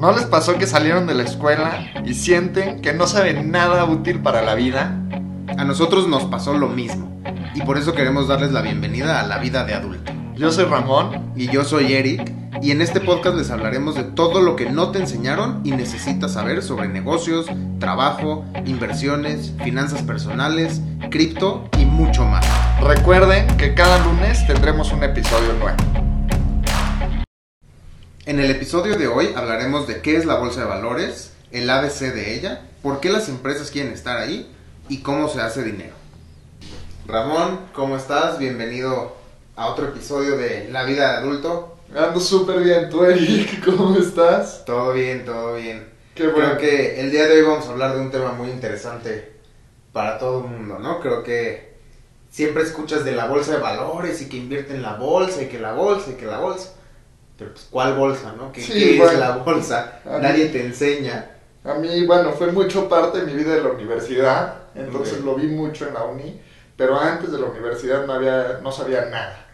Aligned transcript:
¿No 0.00 0.12
les 0.12 0.24
pasó 0.24 0.56
que 0.56 0.66
salieron 0.66 1.06
de 1.06 1.12
la 1.12 1.24
escuela 1.24 1.92
y 2.06 2.14
sienten 2.14 2.80
que 2.80 2.94
no 2.94 3.06
saben 3.06 3.50
nada 3.50 3.84
útil 3.84 4.20
para 4.20 4.40
la 4.40 4.54
vida? 4.54 4.98
A 5.58 5.64
nosotros 5.66 6.08
nos 6.08 6.24
pasó 6.24 6.54
lo 6.54 6.68
mismo 6.68 7.20
y 7.54 7.60
por 7.60 7.76
eso 7.76 7.92
queremos 7.92 8.26
darles 8.26 8.50
la 8.50 8.62
bienvenida 8.62 9.20
a 9.20 9.26
la 9.26 9.36
vida 9.36 9.64
de 9.64 9.74
adulto. 9.74 10.10
Yo 10.36 10.50
soy 10.52 10.64
Ramón 10.64 11.32
Y 11.36 11.48
yo 11.48 11.64
soy 11.64 11.92
Eric 11.92 12.32
y 12.62 12.70
en 12.70 12.80
este 12.80 13.00
podcast 13.00 13.36
les 13.36 13.50
hablaremos 13.50 13.94
de 13.94 14.04
todo 14.04 14.40
lo 14.40 14.56
que 14.56 14.70
no 14.70 14.90
te 14.90 15.00
enseñaron 15.00 15.60
y 15.64 15.72
necesitas 15.72 16.32
saber 16.32 16.62
sobre 16.62 16.88
negocios, 16.88 17.44
trabajo, 17.78 18.46
inversiones, 18.64 19.52
finanzas 19.62 20.00
personales, 20.00 20.80
cripto 21.10 21.68
y 21.78 21.84
mucho 21.84 22.24
más. 22.24 22.46
Recuerden 22.80 23.46
que 23.58 23.74
cada 23.74 24.02
lunes 24.02 24.46
tendremos 24.46 24.92
un 24.92 25.04
episodio 25.04 25.52
nuevo. 25.60 25.99
En 28.30 28.38
el 28.38 28.48
episodio 28.48 28.96
de 28.96 29.08
hoy 29.08 29.32
hablaremos 29.34 29.88
de 29.88 30.02
qué 30.02 30.14
es 30.14 30.24
la 30.24 30.36
bolsa 30.36 30.60
de 30.60 30.66
valores, 30.66 31.32
el 31.50 31.68
ABC 31.68 32.14
de 32.14 32.36
ella, 32.36 32.62
por 32.80 33.00
qué 33.00 33.10
las 33.10 33.28
empresas 33.28 33.72
quieren 33.72 33.92
estar 33.92 34.18
ahí 34.18 34.48
y 34.88 34.98
cómo 34.98 35.28
se 35.28 35.40
hace 35.40 35.64
dinero. 35.64 35.96
Ramón, 37.08 37.58
¿cómo 37.72 37.96
estás? 37.96 38.38
Bienvenido 38.38 39.16
a 39.56 39.66
otro 39.66 39.86
episodio 39.86 40.36
de 40.36 40.68
La 40.70 40.84
vida 40.84 41.10
de 41.10 41.16
adulto. 41.16 41.76
Ando 41.92 42.20
súper 42.20 42.60
bien, 42.60 42.88
tú 42.88 43.02
Eric, 43.02 43.64
¿cómo 43.76 43.98
estás? 43.98 44.64
Todo 44.64 44.92
bien, 44.92 45.24
todo 45.24 45.56
bien. 45.56 45.88
Qué 46.14 46.28
bueno. 46.28 46.56
Creo 46.56 46.58
que 46.58 47.00
el 47.00 47.10
día 47.10 47.26
de 47.26 47.32
hoy 47.32 47.48
vamos 47.48 47.66
a 47.66 47.72
hablar 47.72 47.96
de 47.96 48.00
un 48.00 48.12
tema 48.12 48.30
muy 48.30 48.50
interesante 48.50 49.40
para 49.92 50.20
todo 50.20 50.44
el 50.44 50.52
mundo, 50.52 50.78
¿no? 50.78 51.00
Creo 51.00 51.24
que 51.24 51.74
siempre 52.30 52.62
escuchas 52.62 53.04
de 53.04 53.10
la 53.10 53.26
bolsa 53.26 53.54
de 53.54 53.58
valores 53.58 54.22
y 54.22 54.28
que 54.28 54.36
invierte 54.36 54.76
en 54.76 54.82
la 54.82 54.94
bolsa 54.94 55.42
y 55.42 55.46
que 55.46 55.58
la 55.58 55.72
bolsa 55.72 56.12
y 56.12 56.14
que 56.14 56.26
la 56.26 56.38
bolsa. 56.38 56.74
Pero 57.40 57.52
pues, 57.52 57.66
¿cuál 57.70 57.94
bolsa, 57.96 58.34
no? 58.36 58.52
¿Qué, 58.52 58.60
Sí, 58.60 58.72
qué 58.72 58.96
bueno. 58.98 59.12
es 59.12 59.18
la 59.18 59.36
bolsa? 59.38 60.00
Mí- 60.04 60.10
Nadie 60.20 60.46
te 60.50 60.64
enseña. 60.64 61.30
A 61.64 61.74
mí, 61.74 62.06
bueno, 62.06 62.30
fue 62.32 62.52
mucho 62.52 62.88
parte 62.88 63.18
de 63.20 63.26
mi 63.26 63.34
vida 63.42 63.54
de 63.54 63.62
la 63.62 63.70
universidad, 63.70 64.54
entonces 64.74 65.20
lo 65.22 65.34
vi 65.34 65.46
mucho 65.48 65.88
en 65.88 65.94
la 65.94 66.04
uni, 66.04 66.40
pero 66.76 66.98
antes 67.00 67.32
de 67.32 67.38
la 67.40 67.46
universidad 67.46 68.06
no, 68.06 68.12
había, 68.12 68.60
no 68.62 68.70
sabía 68.70 69.06
nada. 69.06 69.46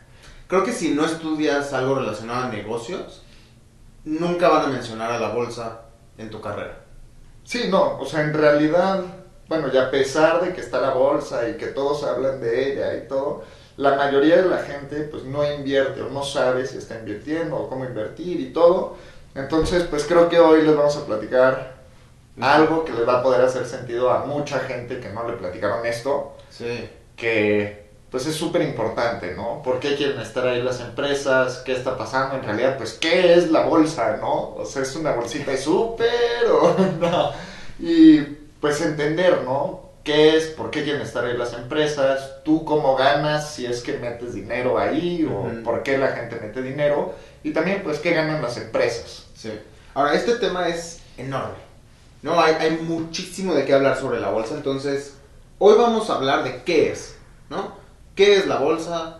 Creo 0.48 0.62
que 0.64 0.72
si 0.72 0.90
no 0.94 1.04
estudias 1.06 1.72
algo 1.72 1.94
relacionado 1.96 2.44
a 2.44 2.48
negocios, 2.48 3.22
nunca 4.04 4.48
van 4.48 4.64
a 4.66 4.68
mencionar 4.68 5.10
a 5.12 5.18
la 5.18 5.30
bolsa 5.30 5.82
en 6.18 6.30
tu 6.30 6.40
carrera. 6.40 6.76
Sí, 7.44 7.66
no, 7.70 7.98
o 7.98 8.06
sea, 8.06 8.22
en 8.22 8.34
realidad, 8.34 9.02
bueno, 9.48 9.68
y 9.72 9.76
a 9.76 9.90
pesar 9.90 10.40
de 10.44 10.52
que 10.52 10.60
está 10.60 10.80
la 10.80 10.90
bolsa 10.90 11.48
y 11.48 11.56
que 11.56 11.66
todos 11.66 12.02
hablan 12.04 12.40
de 12.40 12.72
ella 12.72 12.96
y 12.96 13.08
todo, 13.08 13.42
la 13.76 13.94
mayoría 13.96 14.36
de 14.36 14.48
la 14.48 14.58
gente 14.58 15.02
pues 15.02 15.24
no 15.24 15.44
invierte 15.50 16.00
o 16.02 16.08
no 16.10 16.22
sabe 16.22 16.66
si 16.66 16.78
está 16.78 16.98
invirtiendo 16.98 17.56
o 17.56 17.68
cómo 17.68 17.84
invertir 17.84 18.40
y 18.40 18.52
todo. 18.52 18.96
Entonces, 19.34 19.84
pues 19.84 20.04
creo 20.06 20.28
que 20.28 20.38
hoy 20.40 20.62
les 20.62 20.74
vamos 20.76 20.96
a 20.96 21.04
platicar 21.04 21.74
algo 22.40 22.84
que 22.84 22.92
les 22.92 23.06
va 23.06 23.18
a 23.20 23.22
poder 23.22 23.42
hacer 23.42 23.66
sentido 23.66 24.10
a 24.10 24.24
mucha 24.24 24.60
gente 24.60 25.00
que 25.00 25.10
no 25.10 25.28
le 25.28 25.36
platicaron 25.36 25.84
esto, 25.86 26.34
Sí. 26.50 26.88
que 27.16 27.84
pues 28.10 28.24
es 28.26 28.34
súper 28.36 28.62
importante, 28.62 29.34
¿no? 29.34 29.60
¿Por 29.62 29.78
qué 29.80 29.94
quieren 29.96 30.18
estar 30.20 30.46
ahí 30.46 30.62
las 30.62 30.80
empresas? 30.80 31.58
¿Qué 31.66 31.72
está 31.72 31.98
pasando? 31.98 32.36
En 32.36 32.44
realidad, 32.44 32.78
pues, 32.78 32.94
¿qué 32.94 33.34
es 33.34 33.50
la 33.50 33.66
bolsa, 33.66 34.16
no? 34.18 34.54
O 34.54 34.64
sea, 34.64 34.82
¿es 34.82 34.94
una 34.96 35.12
bolsita 35.12 35.54
súper 35.56 36.46
o 36.50 36.74
no? 37.00 37.32
Y 37.78 38.20
pues 38.60 38.80
entender, 38.80 39.42
¿no? 39.44 39.85
¿Qué 40.06 40.36
es? 40.36 40.46
¿Por 40.46 40.70
qué 40.70 40.84
quieren 40.84 41.02
estar 41.02 41.24
ahí 41.24 41.36
las 41.36 41.52
empresas? 41.54 42.36
¿Tú 42.44 42.64
cómo 42.64 42.94
ganas 42.94 43.50
si 43.52 43.66
es 43.66 43.82
que 43.82 43.98
metes 43.98 44.34
dinero 44.34 44.78
ahí? 44.78 45.24
¿O 45.28 45.40
Ujú. 45.40 45.62
por 45.64 45.82
qué 45.82 45.98
la 45.98 46.12
gente 46.12 46.38
mete 46.40 46.62
dinero? 46.62 47.12
Y 47.42 47.52
también, 47.52 47.82
pues, 47.82 47.98
¿qué 47.98 48.12
ganan 48.12 48.40
las 48.40 48.56
empresas? 48.56 49.26
Sí. 49.34 49.50
Ahora, 49.94 50.14
este 50.14 50.36
tema 50.36 50.68
es 50.68 51.00
enorme. 51.18 51.56
No, 52.22 52.40
hay, 52.40 52.54
hay 52.54 52.70
muchísimo 52.82 53.52
de 53.52 53.64
qué 53.64 53.74
hablar 53.74 53.98
sobre 53.98 54.20
la 54.20 54.30
bolsa. 54.30 54.54
Entonces, 54.54 55.14
hoy 55.58 55.74
vamos 55.76 56.08
a 56.08 56.14
hablar 56.14 56.44
de 56.44 56.62
qué 56.62 56.92
es, 56.92 57.16
¿no? 57.50 57.72
¿Qué 58.14 58.36
es 58.36 58.46
la 58.46 58.58
bolsa? 58.60 59.18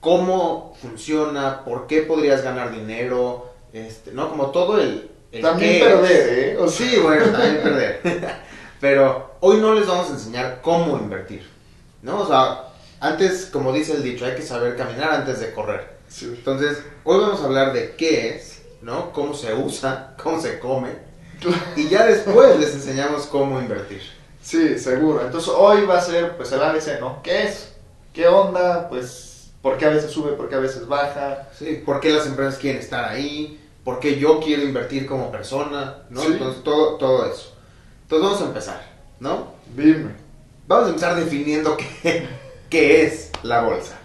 ¿Cómo 0.00 0.74
funciona? 0.82 1.64
¿Por 1.64 1.86
qué 1.86 2.02
podrías 2.02 2.42
ganar 2.42 2.72
dinero? 2.72 3.52
Este, 3.72 4.10
¿no? 4.10 4.30
Como 4.30 4.46
todo 4.50 4.80
el... 4.80 5.10
el 5.30 5.42
También 5.42 5.80
perder, 5.80 6.10
es. 6.10 6.38
¿eh? 6.38 6.56
O 6.58 6.66
sea, 6.68 6.88
Sí, 6.88 6.96
bueno, 6.98 7.24
también 7.26 7.62
perder. 7.62 8.00
Pero 8.80 9.34
hoy 9.40 9.58
no 9.58 9.74
les 9.74 9.86
vamos 9.86 10.08
a 10.08 10.12
enseñar 10.12 10.60
cómo 10.62 10.96
invertir, 10.98 11.48
¿no? 12.02 12.20
O 12.20 12.26
sea, 12.26 12.64
antes, 13.00 13.46
como 13.52 13.72
dice 13.72 13.94
el 13.94 14.02
dicho, 14.02 14.24
hay 14.24 14.34
que 14.34 14.42
saber 14.42 14.76
caminar 14.76 15.10
antes 15.10 15.40
de 15.40 15.52
correr. 15.52 15.98
sí. 16.08 16.26
Entonces, 16.26 16.82
hoy 17.04 17.20
vamos 17.20 17.40
a 17.40 17.44
hablar 17.44 17.72
de 17.72 17.94
qué 17.96 18.34
es, 18.36 18.62
¿no? 18.82 19.12
Cómo 19.12 19.34
se 19.34 19.54
usa, 19.54 20.14
cómo 20.22 20.40
se 20.40 20.58
come. 20.58 20.90
Y 21.76 21.88
ya 21.88 22.06
después 22.06 22.58
les 22.58 22.74
enseñamos 22.74 23.26
cómo 23.26 23.60
invertir. 23.60 24.02
Sí, 24.42 24.78
seguro. 24.78 25.20
Entonces 25.24 25.52
hoy 25.54 25.84
va 25.84 25.98
a 25.98 26.00
ser 26.00 26.36
pues 26.36 26.50
el 26.52 26.62
ABC, 26.62 27.00
¿no? 27.00 27.22
¿Qué 27.22 27.44
es? 27.44 27.74
¿Qué 28.12 28.26
onda? 28.26 28.88
Pues, 28.88 29.50
¿por 29.62 29.76
qué 29.76 29.84
a 29.86 29.90
veces 29.90 30.10
sube? 30.10 30.32
¿Por 30.32 30.48
qué 30.48 30.54
a 30.54 30.60
veces 30.60 30.88
baja? 30.88 31.48
¿Sí? 31.56 31.82
¿Por 31.84 32.00
qué 32.00 32.10
las 32.10 32.26
empresas 32.26 32.58
quieren 32.58 32.80
estar 32.80 33.04
ahí? 33.04 33.60
¿Por 33.84 34.00
qué 34.00 34.18
yo 34.18 34.40
quiero 34.40 34.62
invertir 34.62 35.06
como 35.06 35.30
persona? 35.30 35.98
¿no? 36.10 36.22
Sí. 36.22 36.28
Entonces, 36.32 36.64
todo, 36.64 36.94
todo 36.96 37.30
eso. 37.30 37.52
Entonces, 38.08 38.26
vamos 38.26 38.40
a 38.40 38.46
empezar, 38.46 38.92
¿no? 39.20 39.52
Dime. 39.76 40.14
Vamos 40.66 40.86
a 40.86 40.88
empezar 40.88 41.14
definiendo 41.14 41.76
qué, 41.76 42.26
qué 42.70 43.04
es 43.04 43.30
la 43.42 43.60
bolsa. 43.60 43.98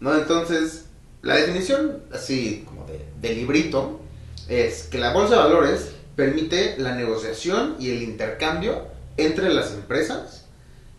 ¿No? 0.00 0.14
Entonces, 0.14 0.84
la 1.22 1.36
definición, 1.36 2.02
así 2.12 2.66
como 2.66 2.84
de, 2.84 3.08
de 3.22 3.34
librito, 3.34 4.00
es 4.48 4.82
que 4.82 4.98
la 4.98 5.14
bolsa 5.14 5.36
de 5.36 5.40
valores 5.44 5.92
permite 6.14 6.76
la 6.76 6.94
negociación 6.94 7.76
y 7.78 7.90
el 7.90 8.02
intercambio 8.02 8.86
entre 9.16 9.48
las 9.48 9.72
empresas 9.72 10.44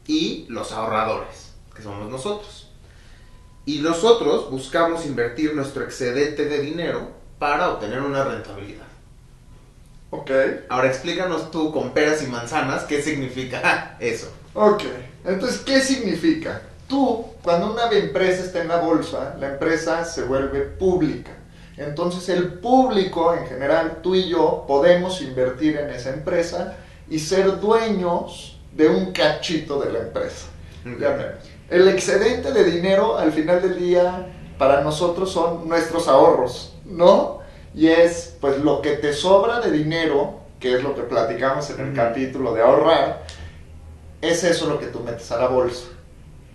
y 0.08 0.48
los 0.50 0.72
ahorradores, 0.72 1.54
que 1.76 1.84
somos 1.84 2.10
nosotros. 2.10 2.72
Y 3.64 3.78
nosotros 3.78 4.50
buscamos 4.50 5.06
invertir 5.06 5.54
nuestro 5.56 5.84
excedente 5.84 6.46
de 6.46 6.62
dinero 6.62 7.12
para 7.38 7.70
obtener 7.70 8.02
una 8.02 8.24
rentabilidad. 8.24 8.88
Ok. 10.12 10.32
Ahora 10.70 10.88
explícanos 10.88 11.52
tú 11.52 11.72
con 11.72 11.92
peras 11.92 12.24
y 12.24 12.28
manzanas 12.28 12.84
qué 12.84 13.02
significa 13.02 13.98
eso. 14.00 14.32
Ok. 14.54 14.84
Entonces, 15.26 15.60
¿qué 15.60 15.80
significa? 15.82 16.62
Tú, 16.88 17.26
cuando 17.44 17.72
una 17.72 17.90
empresa 17.92 18.44
está 18.44 18.62
en 18.62 18.70
la 18.70 18.78
bolsa, 18.78 19.36
la 19.40 19.50
empresa 19.50 20.04
se 20.06 20.24
vuelve 20.24 20.62
pública. 20.62 21.32
Entonces, 21.78 22.28
el 22.30 22.54
público, 22.56 23.34
en 23.34 23.46
general, 23.48 24.00
tú 24.02 24.16
y 24.16 24.28
yo, 24.28 24.66
podemos 24.68 25.22
invertir 25.22 25.78
en 25.78 25.90
esa 25.92 26.10
empresa 26.10 26.76
y 27.10 27.20
ser 27.20 27.60
dueños 27.60 28.60
de 28.74 28.90
un 28.90 29.12
cachito 29.14 29.80
de 29.80 29.92
la 29.92 30.00
empresa. 30.00 30.48
Vemos. 30.84 31.26
El 31.70 31.88
excedente 31.88 32.52
de 32.52 32.64
dinero 32.64 33.18
al 33.18 33.32
final 33.32 33.62
del 33.62 33.78
día 33.78 34.28
para 34.58 34.82
nosotros 34.82 35.32
son 35.32 35.68
nuestros 35.70 36.08
ahorros, 36.08 36.74
¿no? 36.86 37.39
Y 37.80 37.88
es 37.88 38.36
pues 38.42 38.60
lo 38.60 38.82
que 38.82 38.98
te 38.98 39.14
sobra 39.14 39.62
de 39.62 39.72
dinero, 39.72 40.42
que 40.60 40.76
es 40.76 40.84
lo 40.84 40.94
que 40.96 41.04
platicamos 41.04 41.70
en 41.70 41.80
el 41.80 41.88
Ujú. 41.88 41.96
capítulo 41.96 42.54
de 42.54 42.62
ahorrar, 42.62 43.24
es 44.22 44.44
eso 44.44 44.68
lo 44.68 44.78
que 44.78 44.88
tú 44.88 45.00
metes 45.00 45.32
a 45.32 45.38
la 45.40 45.48
bolsa. 45.48 45.86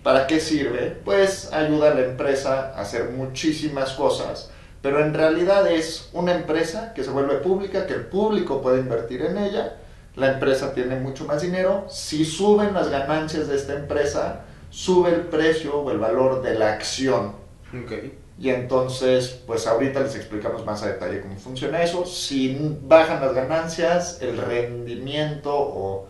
¿Para 0.03 0.27
qué 0.27 0.39
sirve? 0.39 0.95
Pues 1.03 1.51
ayuda 1.51 1.89
a 1.89 1.95
la 1.95 2.01
empresa 2.01 2.73
a 2.75 2.81
hacer 2.81 3.09
muchísimas 3.09 3.93
cosas, 3.93 4.51
pero 4.83 5.03
en 5.03 5.15
realidad 5.15 5.65
es 5.71 6.11
una 6.13 6.35
empresa 6.35 6.93
que 6.93 7.03
se 7.03 7.09
vuelve 7.09 7.37
pública, 7.37 7.87
que 7.87 7.95
el 7.95 8.05
público 8.05 8.61
puede 8.61 8.81
invertir 8.81 9.23
en 9.23 9.39
ella, 9.39 9.77
la 10.15 10.33
empresa 10.33 10.75
tiene 10.75 10.99
mucho 10.99 11.25
más 11.25 11.41
dinero, 11.41 11.87
si 11.89 12.23
suben 12.23 12.75
las 12.75 12.89
ganancias 12.89 13.47
de 13.47 13.55
esta 13.55 13.73
empresa, 13.73 14.41
sube 14.69 15.09
el 15.09 15.21
precio 15.21 15.79
o 15.79 15.89
el 15.89 15.97
valor 15.97 16.43
de 16.43 16.53
la 16.53 16.73
acción. 16.73 17.33
Ok. 17.73 17.93
Y 18.37 18.49
entonces, 18.49 19.39
pues 19.47 19.65
ahorita 19.65 20.01
les 20.01 20.15
explicamos 20.15 20.65
más 20.65 20.83
a 20.83 20.87
detalle 20.87 21.21
cómo 21.21 21.37
funciona 21.37 21.81
eso. 21.81 22.05
Si 22.05 22.77
bajan 22.83 23.21
las 23.21 23.33
ganancias, 23.33 24.21
el 24.21 24.37
rendimiento 24.37 25.53
o 25.55 26.07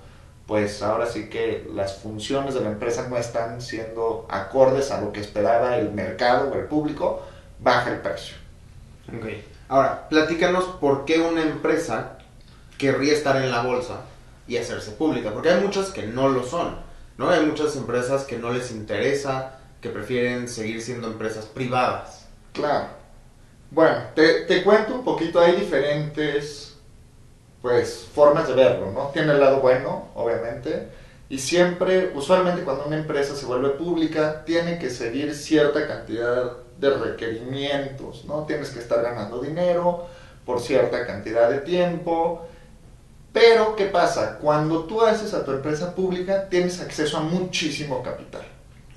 pues 0.48 0.82
ahora 0.84 1.08
sí 1.08 1.30
que 1.30 1.68
las 1.74 1.98
funciones 1.98 2.54
de 2.54 2.62
la 2.62 2.70
empresa 2.70 3.08
no 3.10 3.18
están 3.18 3.62
siendo 3.62 4.28
acordes 4.30 4.92
a 4.92 5.02
lo 5.02 5.12
que 5.12 5.20
esperaba 5.20 5.78
el 5.78 5.92
mercado 5.92 6.52
o 6.52 6.56
el 6.56 6.66
público, 6.66 7.24
baja 7.60 7.92
el 7.92 8.02
precio. 8.02 8.36
Ok. 9.08 9.26
Ahora, 9.68 10.08
platícanos 10.10 10.66
por 10.80 11.06
qué 11.06 11.20
una 11.20 11.42
empresa 11.42 12.18
querría 12.78 13.14
estar 13.14 13.38
en 13.38 13.52
la 13.52 13.64
bolsa 13.64 14.02
y 14.48 14.58
hacerse 14.58 14.92
pública. 14.92 15.32
Porque 15.32 15.50
hay 15.50 15.62
muchas 15.62 15.90
que 15.90 16.06
no 16.06 16.30
lo 16.30 16.44
son, 16.44 16.78
¿no? 17.18 17.30
Hay 17.30 17.46
muchas 17.46 17.76
empresas 17.76 18.26
que 18.26 18.38
no 18.38 18.52
les 18.52 18.72
interesa, 18.72 19.60
que 19.86 19.92
prefieren 19.92 20.48
seguir 20.48 20.82
siendo 20.82 21.08
empresas 21.08 21.46
privadas. 21.46 22.26
Claro. 22.54 22.88
Bueno, 23.70 23.98
te, 24.16 24.46
te 24.46 24.64
cuento 24.64 24.96
un 24.96 25.04
poquito, 25.04 25.40
hay 25.40 25.58
diferentes 25.58 26.76
pues 27.62 28.08
formas 28.12 28.48
de 28.48 28.56
verlo, 28.56 28.92
¿no? 28.92 29.10
Tiene 29.10 29.34
el 29.34 29.40
lado 29.40 29.60
bueno, 29.60 30.10
obviamente, 30.16 30.88
y 31.30 31.38
siempre, 31.38 32.12
usualmente 32.16 32.64
cuando 32.64 32.86
una 32.86 32.98
empresa 32.98 33.36
se 33.36 33.46
vuelve 33.46 33.70
pública, 33.70 34.44
tiene 34.44 34.80
que 34.80 34.90
seguir 34.90 35.36
cierta 35.36 35.88
cantidad 35.88 36.54
de 36.80 36.90
requerimientos, 36.90 38.26
¿no? 38.26 38.46
Tienes 38.46 38.72
que 38.72 38.80
estar 38.80 39.04
ganando 39.04 39.40
dinero, 39.40 40.08
por 40.48 40.62
cierta 40.62 41.06
cantidad 41.06 41.48
de 41.50 41.60
tiempo. 41.60 42.48
Pero, 43.32 43.76
¿qué 43.76 43.86
pasa? 43.86 44.40
Cuando 44.42 44.86
tú 44.86 45.02
haces 45.02 45.34
a 45.36 45.46
tu 45.46 45.52
empresa 45.52 45.94
pública, 45.94 46.50
tienes 46.50 46.82
acceso 46.82 47.18
a 47.18 47.22
muchísimo 47.22 48.02
capital. 48.02 48.46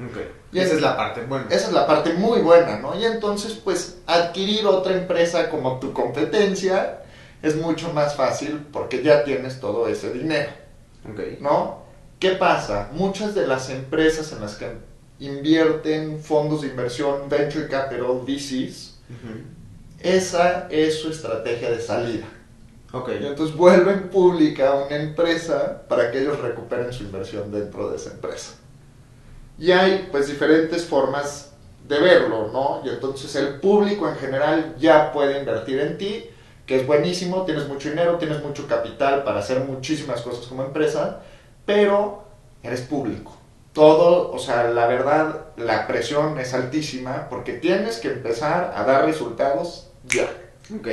Ok. 0.00 0.38
Y 0.53 0.61
esa 0.61 0.75
es- 0.77 0.81
la 0.81 0.97
parte 0.97 1.21
buena. 1.23 1.47
Esa 1.50 1.67
es 1.69 1.73
la 1.73 1.87
parte 1.87 2.15
muy 2.15 2.41
buena, 2.41 2.79
¿no? 2.79 2.99
Y 2.99 3.05
entonces, 3.05 3.53
pues, 3.53 3.99
adquirir 4.06 4.67
otra 4.67 4.95
empresa 4.95 5.50
como 5.50 5.79
tu 5.79 5.93
competencia 5.93 7.00
es 7.43 7.56
mucho 7.56 7.93
más 7.93 8.15
fácil 8.17 8.67
porque 8.73 9.03
ya 9.03 9.25
tienes 9.25 9.61
todo 9.61 9.87
ese 9.89 10.11
dinero, 10.12 10.50
Ok. 11.09 11.41
¿no? 11.41 11.83
¿Qué 12.19 12.31
pasa? 12.33 12.89
Muchas 12.93 13.35
de 13.35 13.47
las 13.47 13.71
empresas 13.71 14.33
en 14.33 14.41
las 14.41 14.56
que 14.56 14.73
invierten 15.21 16.21
fondos 16.21 16.62
de 16.62 16.69
inversión, 16.69 17.29
venture 17.29 17.69
capital, 17.69 18.23
VCs, 18.25 18.95
esa 20.00 20.67
es 20.71 21.00
su 21.00 21.11
estrategia 21.11 21.71
de 21.71 21.81
salida. 21.81 22.27
Ok. 22.93 23.11
Y 23.21 23.27
entonces 23.27 23.55
vuelven 23.56 24.09
pública 24.09 24.75
una 24.75 24.97
empresa 24.97 25.83
para 25.89 26.11
que 26.11 26.21
ellos 26.23 26.41
recuperen 26.41 26.93
su 26.93 27.03
inversión 27.05 27.53
dentro 27.53 27.91
de 27.91 27.97
esa 27.97 28.11
empresa. 28.12 28.53
Y 29.59 29.73
hay 29.73 30.09
pues 30.11 30.29
diferentes 30.29 30.85
formas 30.85 31.53
de 31.89 31.99
verlo, 31.99 32.51
¿no? 32.53 32.83
Y 32.85 32.91
entonces 32.91 33.35
el 33.35 33.61
público 33.61 34.09
en 34.09 34.17
general 34.17 34.77
ya 34.79 35.11
puede 35.13 35.39
invertir 35.39 35.81
en 35.81 35.99
ti, 35.99 36.25
que 36.67 36.77
es 36.81 36.87
buenísimo, 36.87 37.45
tienes 37.45 37.67
mucho 37.67 37.89
dinero, 37.89 38.19
tienes 38.19 38.43
mucho 38.43 38.69
capital 38.69 39.25
para 39.25 39.41
hacer 39.41 39.61
muchísimas 39.61 40.21
cosas 40.21 40.47
como 40.47 40.63
empresa, 40.63 41.23
pero 41.65 42.25
eres 42.63 42.83
público. 42.83 43.37
Todo, 43.73 44.31
o 44.33 44.39
sea, 44.39 44.69
la 44.69 44.87
verdad, 44.87 45.47
la 45.57 45.87
presión 45.87 46.39
es 46.39 46.53
altísima 46.53 47.29
porque 47.31 47.55
tienes 47.55 47.99
que 47.99 48.09
empezar 48.09 48.75
a 48.77 48.85
dar 48.85 49.07
resultados 49.07 49.89
ya. 50.05 50.29
Ok. 50.77 50.89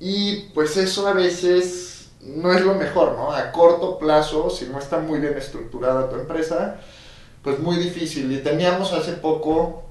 Y 0.00 0.48
pues 0.54 0.76
eso 0.76 1.06
a 1.06 1.14
veces 1.14 2.10
no 2.20 2.52
es 2.52 2.62
lo 2.62 2.74
mejor, 2.74 3.12
¿no? 3.12 3.32
A 3.32 3.52
corto 3.52 3.98
plazo, 3.98 4.50
si 4.50 4.66
no 4.66 4.78
está 4.78 4.98
muy 4.98 5.20
bien 5.20 5.36
estructurada 5.36 6.10
tu 6.10 6.16
empresa, 6.16 6.80
pues 7.44 7.58
muy 7.60 7.76
difícil. 7.76 8.32
Y 8.32 8.38
teníamos 8.38 8.92
hace 8.92 9.12
poco 9.12 9.84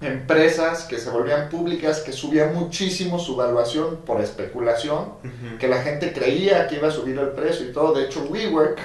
empresas 0.00 0.84
que 0.84 0.98
se 0.98 1.10
volvían 1.10 1.48
públicas, 1.48 2.00
que 2.00 2.12
subían 2.12 2.54
muchísimo 2.54 3.18
su 3.18 3.36
valuación 3.36 3.98
por 4.06 4.20
especulación, 4.20 4.98
Ujú. 5.22 5.58
que 5.58 5.68
la 5.68 5.82
gente 5.82 6.12
creía 6.12 6.66
que 6.68 6.76
iba 6.76 6.88
a 6.88 6.90
subir 6.90 7.18
el 7.18 7.28
precio 7.30 7.68
y 7.68 7.72
todo. 7.72 7.92
De 7.94 8.04
hecho, 8.06 8.24
WeWork 8.30 8.78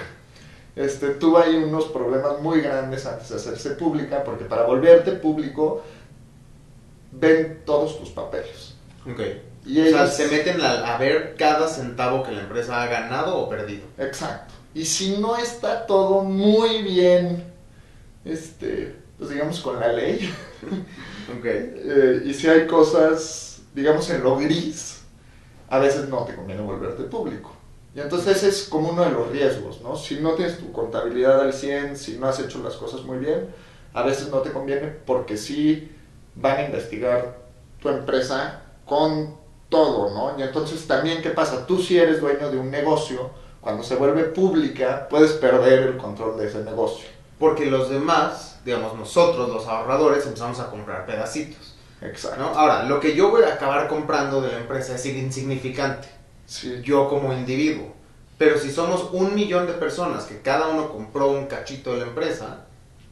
este, 0.75 1.09
tuvo 1.11 1.39
ahí 1.39 1.55
unos 1.55 1.85
problemas 1.85 2.39
muy 2.41 2.61
grandes 2.61 3.05
antes 3.07 3.29
de 3.29 3.35
hacerse 3.37 3.71
pública, 3.71 4.23
porque 4.23 4.45
para 4.45 4.63
volverte 4.63 5.13
público 5.13 5.81
ven 7.11 7.61
todos 7.65 7.99
tus 7.99 8.09
papeles. 8.09 8.73
Ok. 9.09 9.21
Y 9.65 9.81
O 9.81 9.89
sea, 9.89 10.07
se 10.07 10.27
meten 10.27 10.61
a, 10.61 10.95
a 10.95 10.97
ver 10.97 11.35
cada 11.37 11.67
centavo 11.67 12.23
que 12.23 12.31
la 12.31 12.41
empresa 12.41 12.81
ha 12.81 12.87
ganado 12.87 13.37
o 13.39 13.49
perdido. 13.49 13.85
Exacto. 13.97 14.53
Y 14.73 14.85
si 14.85 15.17
no 15.17 15.35
está 15.35 15.85
todo 15.87 16.23
muy 16.23 16.83
bien, 16.83 17.43
este, 18.25 18.95
pues 19.17 19.29
digamos 19.29 19.59
con 19.61 19.79
la 19.79 19.91
ley, 19.93 20.33
Ok. 21.37 21.45
eh, 21.45 22.21
y 22.25 22.33
si 22.33 22.47
hay 22.47 22.67
cosas, 22.67 23.61
digamos 23.73 24.09
en 24.09 24.23
lo 24.23 24.37
gris, 24.37 25.01
a 25.69 25.79
veces 25.79 26.07
no 26.09 26.23
te 26.23 26.35
conviene 26.35 26.61
volverte 26.61 27.03
público. 27.03 27.51
Y 27.95 27.99
entonces 27.99 28.37
ese 28.37 28.49
es 28.49 28.63
como 28.69 28.89
uno 28.89 29.03
de 29.03 29.11
los 29.11 29.29
riesgos, 29.31 29.81
¿no? 29.81 29.95
Si 29.95 30.19
no 30.19 30.33
tienes 30.33 30.59
tu 30.59 30.71
contabilidad 30.71 31.41
al 31.41 31.51
100, 31.53 31.97
si 31.97 32.17
no 32.17 32.27
has 32.27 32.39
hecho 32.39 32.61
las 32.63 32.75
cosas 32.75 33.01
muy 33.03 33.17
bien, 33.17 33.47
a 33.93 34.03
veces 34.03 34.29
no 34.29 34.39
te 34.39 34.51
conviene 34.51 34.87
porque 35.05 35.35
sí 35.37 35.91
van 36.35 36.57
a 36.57 36.65
investigar 36.65 37.39
tu 37.81 37.89
empresa 37.89 38.61
con 38.85 39.35
todo, 39.69 40.11
¿no? 40.13 40.39
Y 40.39 40.43
entonces 40.43 40.85
también, 40.87 41.21
¿qué 41.23 41.31
pasa? 41.31 41.65
Tú 41.65 41.81
si 41.81 41.97
eres 41.97 42.21
dueño 42.21 42.51
de 42.51 42.57
un 42.57 42.69
negocio, 42.69 43.31
cuando 43.61 43.83
se 43.83 43.95
vuelve 43.95 44.25
pública, 44.25 45.07
puedes 45.09 45.31
perder 45.33 45.79
el 45.87 45.97
control 45.97 46.37
de 46.37 46.47
ese 46.47 46.63
negocio. 46.63 47.07
Porque 47.39 47.65
los 47.67 47.89
demás, 47.89 48.59
digamos 48.65 48.95
nosotros, 48.95 49.49
los 49.49 49.67
ahorradores, 49.67 50.25
empezamos 50.25 50.59
a 50.59 50.69
comprar 50.69 51.05
pedacitos. 51.05 51.75
Exacto. 52.01 52.41
¿no? 52.41 52.47
Ahora, 52.49 52.83
lo 52.83 52.99
que 52.99 53.15
yo 53.15 53.29
voy 53.29 53.43
a 53.43 53.53
acabar 53.53 53.87
comprando 53.87 54.41
de 54.41 54.51
la 54.51 54.57
empresa 54.59 54.95
es 54.95 55.05
insignificante. 55.05 56.07
Sí. 56.45 56.81
Yo 56.83 57.07
como 57.09 57.33
individuo. 57.33 57.93
Pero 58.37 58.57
si 58.59 58.71
somos 58.71 59.09
un 59.13 59.33
millón 59.35 59.65
de 59.67 59.73
personas 59.73 60.25
que 60.25 60.41
cada 60.41 60.67
uno 60.67 60.91
compró 60.91 61.27
un 61.31 61.47
cachito 61.47 61.93
de 61.93 62.01
la 62.01 62.07
empresa, 62.07 62.65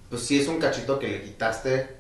pues 0.09 0.23
sí 0.23 0.39
es 0.39 0.47
un 0.47 0.59
cachito 0.59 0.99
que 0.99 1.07
le 1.07 1.23
quitaste. 1.23 1.95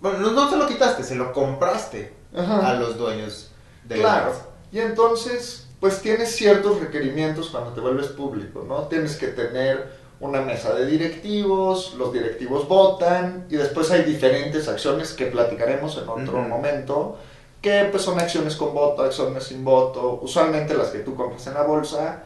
Bueno, 0.00 0.18
no, 0.18 0.32
no 0.32 0.50
se 0.50 0.56
lo 0.56 0.66
quitaste, 0.66 1.02
se 1.04 1.14
lo 1.14 1.32
compraste 1.32 2.12
Ajá. 2.36 2.70
a 2.70 2.74
los 2.74 2.98
dueños 2.98 3.52
de 3.84 3.96
la 3.96 4.02
Claro. 4.02 4.26
empresa. 4.26 4.46
Y 4.72 4.80
entonces, 4.80 5.68
pues 5.80 6.00
tienes 6.02 6.34
ciertos 6.34 6.80
requerimientos 6.80 7.50
cuando 7.50 7.70
te 7.72 7.80
vuelves 7.80 8.08
público, 8.08 8.64
¿no? 8.66 8.82
Tienes 8.88 9.16
que 9.16 9.28
tener 9.28 10.03
una 10.24 10.40
mesa 10.40 10.74
de 10.74 10.86
directivos, 10.86 11.94
los 11.98 12.12
directivos 12.12 12.66
votan 12.66 13.46
y 13.50 13.56
después 13.56 13.90
hay 13.90 14.04
diferentes 14.04 14.66
acciones 14.68 15.12
que 15.12 15.26
platicaremos 15.26 15.98
en 15.98 16.08
otro 16.08 16.38
Ujú. 16.40 16.48
momento, 16.48 17.18
que 17.60 17.88
pues 17.90 18.02
son 18.02 18.18
acciones 18.18 18.56
con 18.56 18.72
voto, 18.72 19.02
acciones 19.02 19.44
sin 19.44 19.62
voto, 19.64 20.20
usualmente 20.22 20.74
las 20.74 20.88
que 20.88 21.00
tú 21.00 21.14
compras 21.14 21.46
en 21.46 21.54
la 21.54 21.62
bolsa. 21.62 22.24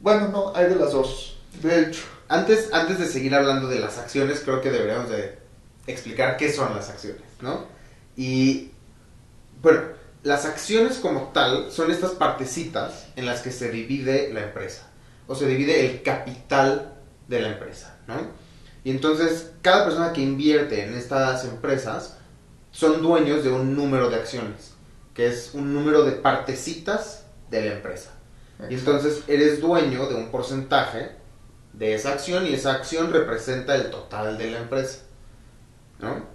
Bueno, 0.00 0.28
no, 0.28 0.52
hay 0.54 0.66
de 0.66 0.76
las 0.76 0.92
dos, 0.92 1.38
de 1.62 1.82
hecho. 1.82 2.02
Antes, 2.28 2.70
antes 2.72 2.98
de 2.98 3.06
seguir 3.06 3.34
hablando 3.34 3.66
de 3.66 3.78
las 3.80 3.96
acciones, 3.98 4.40
creo 4.40 4.60
que 4.60 4.70
deberíamos 4.70 5.08
de 5.08 5.38
explicar 5.86 6.36
qué 6.36 6.52
son 6.52 6.74
las 6.74 6.90
acciones, 6.90 7.22
¿no? 7.40 7.64
Y, 8.14 8.70
bueno, 9.62 9.80
las 10.22 10.44
acciones 10.44 10.98
como 10.98 11.30
tal 11.32 11.70
son 11.70 11.90
estas 11.90 12.12
partecitas 12.12 13.06
en 13.16 13.24
las 13.24 13.40
que 13.40 13.50
se 13.50 13.70
divide 13.70 14.32
la 14.32 14.42
empresa, 14.42 14.86
o 15.26 15.34
se 15.34 15.46
divide 15.46 15.86
el 15.86 16.02
capital 16.02 16.91
de 17.28 17.40
la 17.40 17.48
empresa, 17.48 17.98
¿no? 18.06 18.14
Y 18.84 18.90
entonces, 18.90 19.52
cada 19.62 19.84
persona 19.84 20.12
que 20.12 20.20
invierte 20.20 20.84
en 20.84 20.94
estas 20.94 21.44
empresas 21.44 22.16
son 22.72 23.02
dueños 23.02 23.44
de 23.44 23.50
un 23.50 23.76
número 23.76 24.10
de 24.10 24.16
acciones, 24.16 24.74
que 25.14 25.28
es 25.28 25.50
un 25.54 25.72
número 25.72 26.04
de 26.04 26.12
partecitas 26.12 27.24
de 27.50 27.66
la 27.66 27.72
empresa. 27.74 28.10
Y 28.68 28.74
entonces 28.74 29.24
eres 29.26 29.60
dueño 29.60 30.06
de 30.06 30.14
un 30.14 30.30
porcentaje 30.30 31.10
de 31.72 31.94
esa 31.94 32.12
acción 32.12 32.46
y 32.46 32.54
esa 32.54 32.72
acción 32.72 33.12
representa 33.12 33.74
el 33.74 33.90
total 33.90 34.38
de 34.38 34.50
la 34.50 34.58
empresa. 34.58 35.00
¿No? 35.98 36.26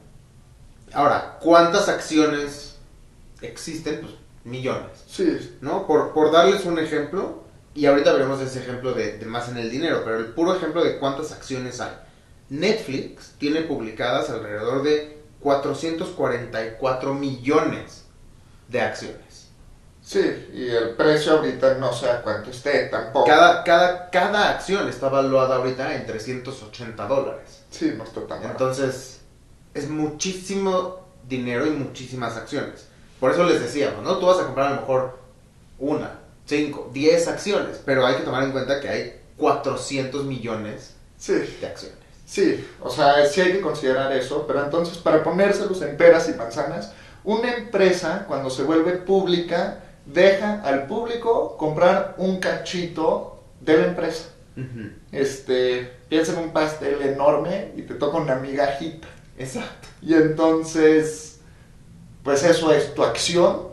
Ahora, 0.94 1.38
¿cuántas 1.42 1.90
acciones 1.90 2.76
existen? 3.42 4.02
Pues 4.02 4.14
millones. 4.44 5.04
Sí, 5.08 5.58
¿No? 5.62 5.86
Por, 5.86 6.14
por 6.14 6.32
darles 6.32 6.66
un 6.66 6.80
ejemplo, 6.80 7.44
y 7.78 7.86
ahorita 7.86 8.12
veremos 8.12 8.42
ese 8.42 8.60
ejemplo 8.60 8.94
de, 8.94 9.20
de 9.20 9.26
más 9.28 9.50
en 9.50 9.58
el 9.58 9.70
dinero, 9.70 10.02
pero 10.04 10.18
el 10.18 10.34
puro 10.34 10.56
ejemplo 10.56 10.84
de 10.84 10.98
cuántas 10.98 11.32
acciones 11.32 11.80
hay. 11.80 11.96
Netflix 12.50 13.34
tiene 13.38 13.62
publicadas 13.62 14.32
alrededor 14.32 14.82
de 14.82 15.22
444 15.42 17.14
millones 17.14 18.06
de 18.68 18.82
acciones. 18.82 19.50
sí, 20.02 20.50
y 20.56 20.70
el 20.70 20.96
precio 20.96 21.34
ahorita 21.34 21.76
no 21.76 21.94
sé 21.94 22.10
a 22.10 22.24
cuánto 22.24 22.50
esté 22.50 22.88
tampoco. 22.88 23.28
Cada, 23.28 23.64
cada, 23.64 24.10
cada 24.10 24.50
acción 24.50 24.90
está 24.90 25.10
valuada 25.10 25.58
ahorita 25.58 25.94
en 25.94 26.08
380 26.08 27.06
dólares. 27.06 27.62
Sí, 27.70 27.94
no 27.96 28.06
está 28.06 28.26
tan. 28.26 28.42
Entonces, 28.42 29.22
es 29.76 29.88
muchísimo 29.88 31.06
dinero 31.30 31.68
y 31.68 31.70
muchísimas 31.70 32.38
acciones. 32.38 32.88
Por 33.20 33.32
eso 33.34 33.44
les 33.44 33.62
decíamos, 33.62 34.04
¿no? 34.04 34.18
Tú 34.18 34.26
vas 34.26 34.40
a 34.40 34.46
comprar 34.46 34.68
a 34.68 34.76
lo 34.76 34.82
mejor 34.82 35.20
una, 35.78 36.27
cinco, 36.48 36.90
diez 36.94 37.28
acciones, 37.28 37.80
pero 37.86 38.06
hay 38.06 38.16
que 38.16 38.24
tomar 38.24 38.44
en 38.44 38.52
cuenta 38.52 38.80
que 38.82 38.90
hay 38.90 39.22
400 39.38 40.26
millones 40.26 40.96
Sí. 41.20 41.34
de 41.62 41.68
acciones. 41.68 41.98
Sí, 42.26 42.66
o 42.82 42.90
sea, 42.90 43.26
sí 43.28 43.42
hay 43.42 43.54
que 43.54 43.62
considerar 43.62 44.12
eso, 44.12 44.46
pero 44.48 44.64
entonces 44.64 44.98
para 44.98 45.24
ponérselos 45.24 45.82
en 45.82 45.96
peras 45.96 46.28
y 46.28 46.34
manzanas, 46.34 46.92
una 47.24 47.54
empresa 47.54 48.26
cuando 48.28 48.50
se 48.50 48.64
vuelve 48.64 48.94
pública 48.94 49.84
deja 50.06 50.62
al 50.64 50.88
público 50.88 51.56
comprar 51.58 52.16
un 52.18 52.40
cachito 52.40 53.44
de 53.62 53.78
la 53.78 53.86
empresa. 53.88 54.30
Este, 55.12 55.92
piensa 56.10 56.34
en 56.34 56.40
un 56.40 56.52
pastel 56.52 57.02
enorme 57.02 57.72
y 57.76 57.84
te 57.84 57.94
toca 57.94 58.18
una 58.18 58.36
migajita. 58.36 59.08
Exacto. 59.38 59.88
Y 60.02 60.14
entonces, 60.16 61.40
pues 62.24 62.44
eso 62.44 62.74
es 62.74 62.94
tu 62.96 63.04
acción, 63.04 63.68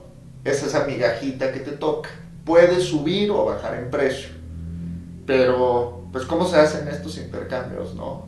es 0.45 0.63
esa 0.63 0.85
migajita 0.85 1.53
que 1.53 1.61
te 1.61 1.73
toca. 1.73 2.11
Puede 2.45 2.81
subir 2.81 3.31
o 3.31 3.47
bajar 3.47 3.75
en 3.75 3.91
precio. 3.91 4.31
Pero, 5.27 6.07
pues, 6.13 6.25
¿cómo 6.27 6.47
se 6.47 6.57
hacen 6.57 6.89
estos 6.89 7.17
intercambios, 7.17 7.95
no? 7.95 8.27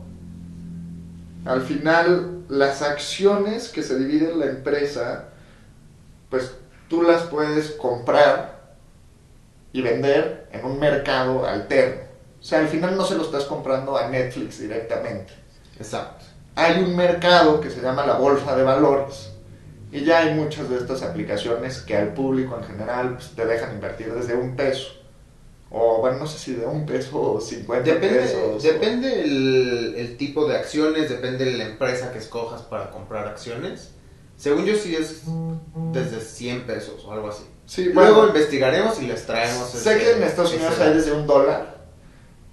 Al 1.45 1.61
final, 1.61 2.43
las 2.49 2.81
acciones 2.81 3.69
que 3.69 3.83
se 3.83 3.97
dividen 3.97 4.39
la 4.39 4.47
empresa, 4.47 5.29
pues 6.29 6.51
tú 6.89 7.03
las 7.03 7.23
puedes 7.23 7.71
comprar 7.71 8.57
y 9.71 9.81
vender 9.81 10.47
en 10.51 10.65
un 10.65 10.79
mercado 10.79 11.45
alterno. 11.45 12.01
O 12.39 12.43
sea, 12.43 12.59
al 12.59 12.67
final 12.67 12.97
no 12.97 13.05
se 13.05 13.15
lo 13.15 13.23
estás 13.23 13.45
comprando 13.45 13.97
a 13.97 14.07
Netflix 14.09 14.59
directamente 14.59 15.33
Exacto. 15.79 16.25
hay 16.55 16.81
un 16.83 16.95
mercado 16.95 17.59
que 17.59 17.69
se 17.69 17.81
llama 17.81 18.05
la 18.05 18.13
bolsa 18.13 18.55
de 18.55 18.63
valores, 18.63 19.26
Y 19.91 20.03
ya 20.03 20.19
hay 20.19 20.33
muchas 20.35 20.69
de 20.69 20.77
estas 20.77 21.01
aplicaciones 21.01 21.79
que 21.79 21.95
al 21.95 22.13
público 22.13 22.57
en 22.57 22.63
general 22.65 23.13
pues, 23.15 23.29
te 23.35 23.45
dejan 23.45 23.73
invertir 23.75 24.13
desde 24.13 24.35
un 24.35 24.55
peso. 24.55 24.89
O 25.69 25.99
bueno, 25.99 26.17
no 26.19 26.27
sé 26.27 26.37
si 26.39 26.53
de 26.53 26.65
un 26.65 26.85
peso 26.85 27.19
o 27.33 27.41
50 27.41 27.83
Depende, 27.93 28.19
pesos. 28.19 28.63
depende 28.63 29.21
el, 29.23 29.95
el 29.97 30.17
tipo 30.17 30.47
de 30.47 30.55
acciones, 30.55 31.09
depende 31.09 31.43
de 31.45 31.57
la 31.57 31.65
empresa 31.65 32.11
que 32.11 32.19
escojas 32.19 32.61
para 32.63 32.89
comprar 32.91 33.27
acciones. 33.27 33.91
Según 34.37 34.65
yo 34.65 34.75
sí 34.75 34.95
es 34.95 35.23
desde 35.93 36.19
100 36.21 36.65
pesos 36.67 37.03
o 37.05 37.11
algo 37.11 37.29
así. 37.29 37.43
Sí, 37.65 37.85
Luego 37.93 38.27
investigaremos 38.27 39.01
y 39.01 39.07
les 39.07 39.25
traemos. 39.25 39.69
sé 39.69 39.77
ese- 39.95 39.99
que 39.99 40.11
en 40.13 40.23
Estados 40.23 40.51
ese 40.53 40.59
Unidos 40.63 40.79
hay 40.79 40.93
desde 40.93 41.11
un 41.11 41.27
dólar, 41.27 41.77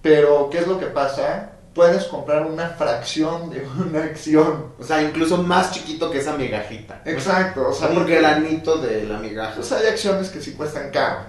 pero 0.03 0.49
¿qué 0.51 0.59
es 0.59 0.67
lo 0.67 0.79
que 0.81 0.87
pasa? 0.87 1.53
Puedes 1.75 2.05
comprar 2.05 2.47
una 2.47 2.69
fracción 2.69 3.51
de 3.51 3.67
una 3.89 4.05
acción. 4.05 4.67
O 4.79 4.83
sea, 4.85 5.03
incluso 5.03 5.39
más 5.43 5.73
chiquito 5.73 6.11
que 6.11 6.19
esa 6.19 6.37
migajita. 6.37 7.03
Exacto, 7.05 7.69
o 7.69 7.73
sea, 7.73 7.89
un 7.89 8.07
granito 8.07 8.77
de 8.79 9.05
la 9.05 9.19
migaja. 9.19 9.55
pues, 9.57 9.73
hay 9.73 9.87
acciones 9.89 10.29
que 10.31 10.41
sí 10.41 10.53
cuestan 10.53 10.91
caro, 10.91 11.21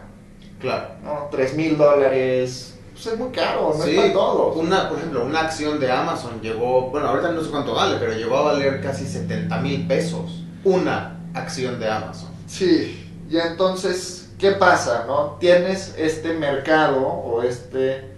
Claro. 0.62 0.88
¿no? 1.04 1.28
3 1.32 1.56
mil 1.56 1.78
dólares, 1.78 2.76
pues 2.94 3.08
es 3.08 3.18
muy 3.20 3.32
caro, 3.32 3.74
no 3.78 3.84
Sí, 3.84 3.92
es 3.92 3.98
para 4.00 4.14
todos. 4.14 4.56
una, 4.58 4.88
por 4.88 4.98
ejemplo, 5.00 5.26
una 5.26 5.42
acción 5.42 5.80
de 5.80 5.92
Amazon 5.92 6.40
llegó, 6.42 6.90
bueno, 6.92 7.08
ahorita 7.10 7.32
no 7.32 7.44
sé 7.44 7.50
cuánto 7.50 7.74
vale, 7.74 7.98
pero 8.00 8.14
llegó 8.14 8.38
a 8.38 8.42
valer 8.54 8.82
casi 8.82 9.06
70 9.06 9.58
mil 9.60 9.86
pesos. 9.88 10.44
Una 10.64 11.20
acción 11.34 11.80
de 11.80 11.90
Amazon. 11.90 12.30
Sí, 12.48 13.12
y 13.30 13.38
entonces, 13.38 14.30
¿qué 14.40 14.52
pasa, 14.52 15.06
no? 15.08 15.38
Tienes 15.40 15.94
este 15.98 16.34
mercado 16.34 17.02
o 17.06 17.42
este, 17.44 18.15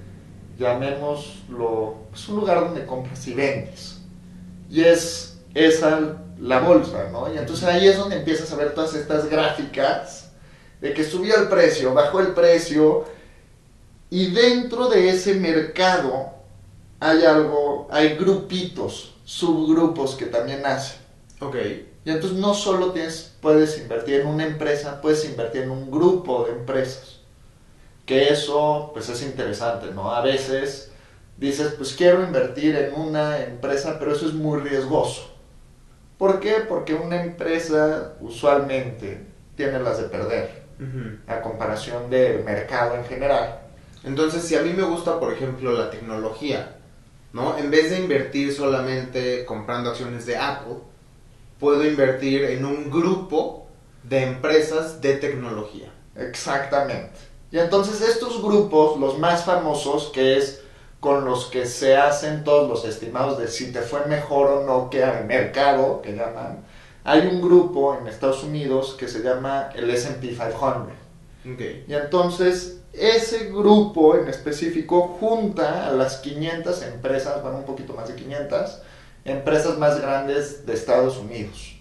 llamémoslo, 0.58 1.96
es 2.14 2.28
un 2.30 2.36
lugar 2.38 2.62
donde 2.62 2.86
compras 2.86 3.28
y 3.28 3.34
vendes. 3.34 4.00
Y 4.70 4.82
es 4.82 5.40
esa 5.54 6.18
la 6.40 6.60
bolsa, 6.60 7.10
¿no? 7.12 7.34
Y 7.34 7.38
entonces 7.38 7.66
ahí 7.66 7.88
es 7.88 7.98
donde 7.98 8.18
empiezas 8.18 8.52
a 8.52 8.56
ver 8.56 8.74
todas 8.74 8.94
estas 8.94 9.30
gráficas 9.30 10.32
de 10.82 10.94
que 10.94 11.04
subió 11.04 11.36
el 11.38 11.48
precio, 11.48 11.94
bajó 11.94 12.20
el 12.20 12.34
precio, 12.34 13.06
y 14.10 14.32
dentro 14.32 14.88
de 14.88 15.10
ese 15.10 15.34
mercado 15.34 16.34
hay 17.00 17.24
algo, 17.26 17.88
hay 17.92 18.16
grupitos, 18.16 19.16
subgrupos 19.26 20.16
que 20.16 20.28
también 20.28 20.66
hacen. 20.66 21.00
Ok. 21.40 21.56
Y 22.06 22.10
entonces 22.10 22.40
no 22.40 22.54
solo 22.54 22.94
tienes, 22.94 23.34
puedes 23.42 23.78
invertir 23.80 24.22
en 24.22 24.28
una 24.28 24.46
empresa, 24.46 25.02
puedes 25.02 25.26
invertir 25.26 25.64
en 25.64 25.72
un 25.72 25.92
grupo 25.92 26.46
de 26.46 26.54
empresas. 26.54 27.17
Que 28.08 28.30
eso 28.30 28.90
pues 28.94 29.08
es 29.10 29.22
interesante, 29.22 29.92
¿no? 29.94 30.12
A 30.12 30.22
veces 30.22 30.92
dices, 31.38 31.74
pues 31.78 31.94
quiero 31.94 32.24
invertir 32.24 32.76
en 32.76 33.00
una 33.00 33.44
empresa, 33.44 33.98
pero 34.00 34.14
eso 34.14 34.26
es 34.26 34.34
muy 34.34 34.60
riesgoso. 34.60 35.38
¿Por 36.18 36.40
qué? 36.40 36.56
Porque 36.68 36.96
una 36.96 37.22
empresa 37.22 38.14
usualmente 38.22 39.28
tiene 39.56 39.80
las 39.80 40.00
de 40.00 40.06
perder, 40.06 40.64
a 41.28 41.42
comparación 41.42 42.10
del 42.10 42.44
mercado 42.44 42.96
en 42.96 43.06
general. 43.06 43.60
Entonces, 44.04 44.44
si 44.44 44.56
a 44.56 44.62
mí 44.62 44.74
me 44.74 44.84
gusta, 44.84 45.20
por 45.20 45.34
ejemplo, 45.34 45.74
la 45.74 45.92
tecnología, 45.92 46.78
¿no? 47.34 47.58
En 47.58 47.70
vez 47.70 47.92
de 47.92 48.00
invertir 48.00 48.54
solamente 48.54 49.46
comprando 49.46 49.90
acciones 49.92 50.26
de 50.26 50.38
Apple, 50.38 50.78
puedo 51.60 51.86
invertir 51.86 52.46
en 52.46 52.66
un 52.66 52.90
grupo 52.90 53.68
de 54.04 54.24
empresas 54.24 55.02
de 55.02 55.18
tecnología. 55.18 55.92
Exactamente. 56.16 57.27
Y 57.52 57.60
entonces 57.60 58.02
estos 58.02 58.42
grupos, 58.42 59.00
los 59.00 59.20
más 59.20 59.46
famosos, 59.46 60.08
que 60.14 60.38
es 60.38 60.62
con 61.00 61.26
los 61.26 61.46
que 61.46 61.66
se 61.66 61.96
hacen 61.96 62.44
todos 62.44 62.68
los 62.68 62.86
estimados 62.86 63.38
de 63.38 63.48
si 63.48 63.72
te 63.72 63.82
fue 63.82 64.06
mejor 64.08 64.48
o 64.48 64.66
no 64.66 64.90
que 64.90 65.04
al 65.04 65.26
mercado, 65.26 66.02
que 66.02 66.14
llaman, 66.14 66.66
hay 67.04 67.28
un 67.28 67.42
grupo 67.42 67.98
en 67.98 68.08
Estados 68.08 68.44
Unidos 68.44 68.96
que 69.00 69.08
se 69.08 69.22
llama 69.22 69.70
el 69.76 69.90
SP 69.94 70.36
500. 70.36 70.66
Ok. 71.54 71.62
Y 71.88 71.94
entonces 71.94 72.82
ese 72.92 73.50
grupo 73.52 74.18
en 74.18 74.28
específico 74.28 75.16
junta 75.20 75.88
a 75.88 75.92
las 75.92 76.18
500 76.18 76.82
empresas, 76.84 77.42
bueno, 77.42 77.60
un 77.60 77.66
poquito 77.66 77.94
más 77.94 78.08
de 78.08 78.16
500, 78.16 78.82
empresas 79.24 79.78
más 79.78 80.02
grandes 80.02 80.66
de 80.66 80.74
Estados 80.74 81.18
Unidos, 81.18 81.78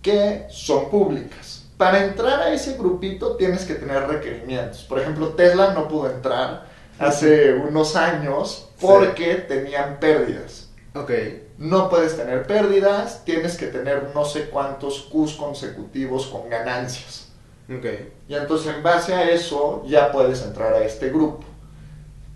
que 0.00 0.46
son 0.50 0.90
públicas. 0.90 1.61
Para 1.82 2.04
entrar 2.04 2.40
a 2.42 2.54
ese 2.54 2.76
grupito 2.76 3.34
tienes 3.34 3.64
que 3.64 3.74
tener 3.74 4.06
requerimientos. 4.06 4.84
Por 4.84 5.00
ejemplo, 5.00 5.30
Tesla 5.30 5.74
no 5.74 5.88
pudo 5.88 6.08
entrar 6.12 6.66
hace 6.96 7.54
unos 7.54 7.96
años 7.96 8.68
porque 8.80 9.34
tenían 9.34 9.98
pérdidas. 9.98 10.68
Ok. 10.94 11.10
No 11.58 11.90
puedes 11.90 12.16
tener 12.16 12.46
pérdidas, 12.46 13.24
tienes 13.24 13.56
que 13.56 13.66
tener 13.66 14.12
no 14.14 14.24
sé 14.24 14.48
cuántos 14.48 15.10
Qs 15.12 15.34
consecutivos 15.34 16.26
con 16.26 16.48
ganancias. 16.48 17.30
Ok. 17.68 17.86
Y 18.28 18.36
entonces 18.36 18.76
en 18.76 18.84
base 18.84 19.14
a 19.14 19.28
eso 19.28 19.82
ya 19.84 20.12
puedes 20.12 20.40
entrar 20.42 20.74
a 20.74 20.84
este 20.84 21.10
grupo. 21.10 21.42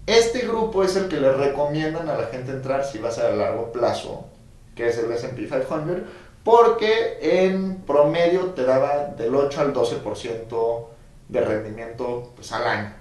Este 0.06 0.40
grupo 0.40 0.82
es 0.82 0.96
el 0.96 1.06
que 1.06 1.20
le 1.20 1.30
recomiendan 1.30 2.08
a 2.08 2.18
la 2.18 2.26
gente 2.26 2.50
entrar 2.50 2.84
si 2.84 2.98
vas 2.98 3.18
a 3.18 3.30
largo 3.30 3.70
plazo, 3.70 4.26
que 4.74 4.88
es 4.88 4.98
el 4.98 5.12
SP 5.14 5.46
500, 5.46 6.02
porque 6.46 7.18
en 7.20 7.78
promedio 7.78 8.52
te 8.52 8.62
daba 8.62 9.06
del 9.18 9.34
8 9.34 9.60
al 9.62 9.74
12% 9.74 10.86
de 11.28 11.40
rendimiento 11.40 12.34
pues, 12.36 12.52
al 12.52 12.64
año. 12.64 12.94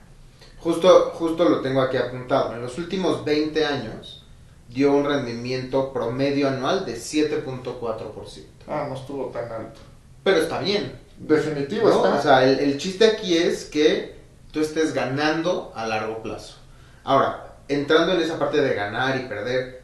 Justo, 0.57 1.11
justo 1.13 1.47
lo 1.47 1.61
tengo 1.61 1.79
aquí 1.81 1.95
apuntado. 1.95 2.55
En 2.55 2.63
los 2.63 2.75
últimos 2.79 3.23
20 3.23 3.63
años 3.63 4.25
dio 4.67 4.93
un 4.93 5.05
rendimiento 5.05 5.93
promedio 5.93 6.47
anual 6.47 6.87
de 6.87 6.95
7.4%. 6.95 8.45
Ah, 8.67 8.87
no 8.89 8.95
estuvo 8.95 9.27
tan 9.27 9.51
alto. 9.51 9.79
Pero 10.23 10.37
está 10.37 10.57
bien. 10.57 10.99
Definitivo 11.19 11.87
¿no? 11.87 11.97
está. 11.97 12.15
O 12.15 12.21
sea, 12.23 12.43
el, 12.43 12.57
el 12.57 12.79
chiste 12.79 13.05
aquí 13.05 13.37
es 13.37 13.65
que 13.65 14.15
tú 14.51 14.59
estés 14.59 14.91
ganando 14.91 15.71
a 15.75 15.85
largo 15.85 16.23
plazo. 16.23 16.55
Ahora, 17.03 17.57
entrando 17.67 18.13
en 18.13 18.21
esa 18.21 18.39
parte 18.39 18.59
de 18.59 18.73
ganar 18.73 19.17
y 19.17 19.27
perder, 19.27 19.83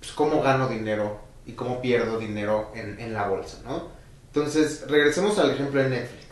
pues 0.00 0.12
cómo 0.12 0.40
gano 0.40 0.66
dinero 0.66 1.27
y 1.48 1.52
cómo 1.54 1.80
pierdo 1.80 2.18
dinero 2.18 2.70
en, 2.74 3.00
en 3.00 3.14
la 3.14 3.26
bolsa, 3.26 3.58
¿no? 3.64 3.88
Entonces, 4.26 4.84
regresemos 4.86 5.38
al 5.38 5.50
ejemplo 5.50 5.82
de 5.82 5.88
Netflix. 5.88 6.26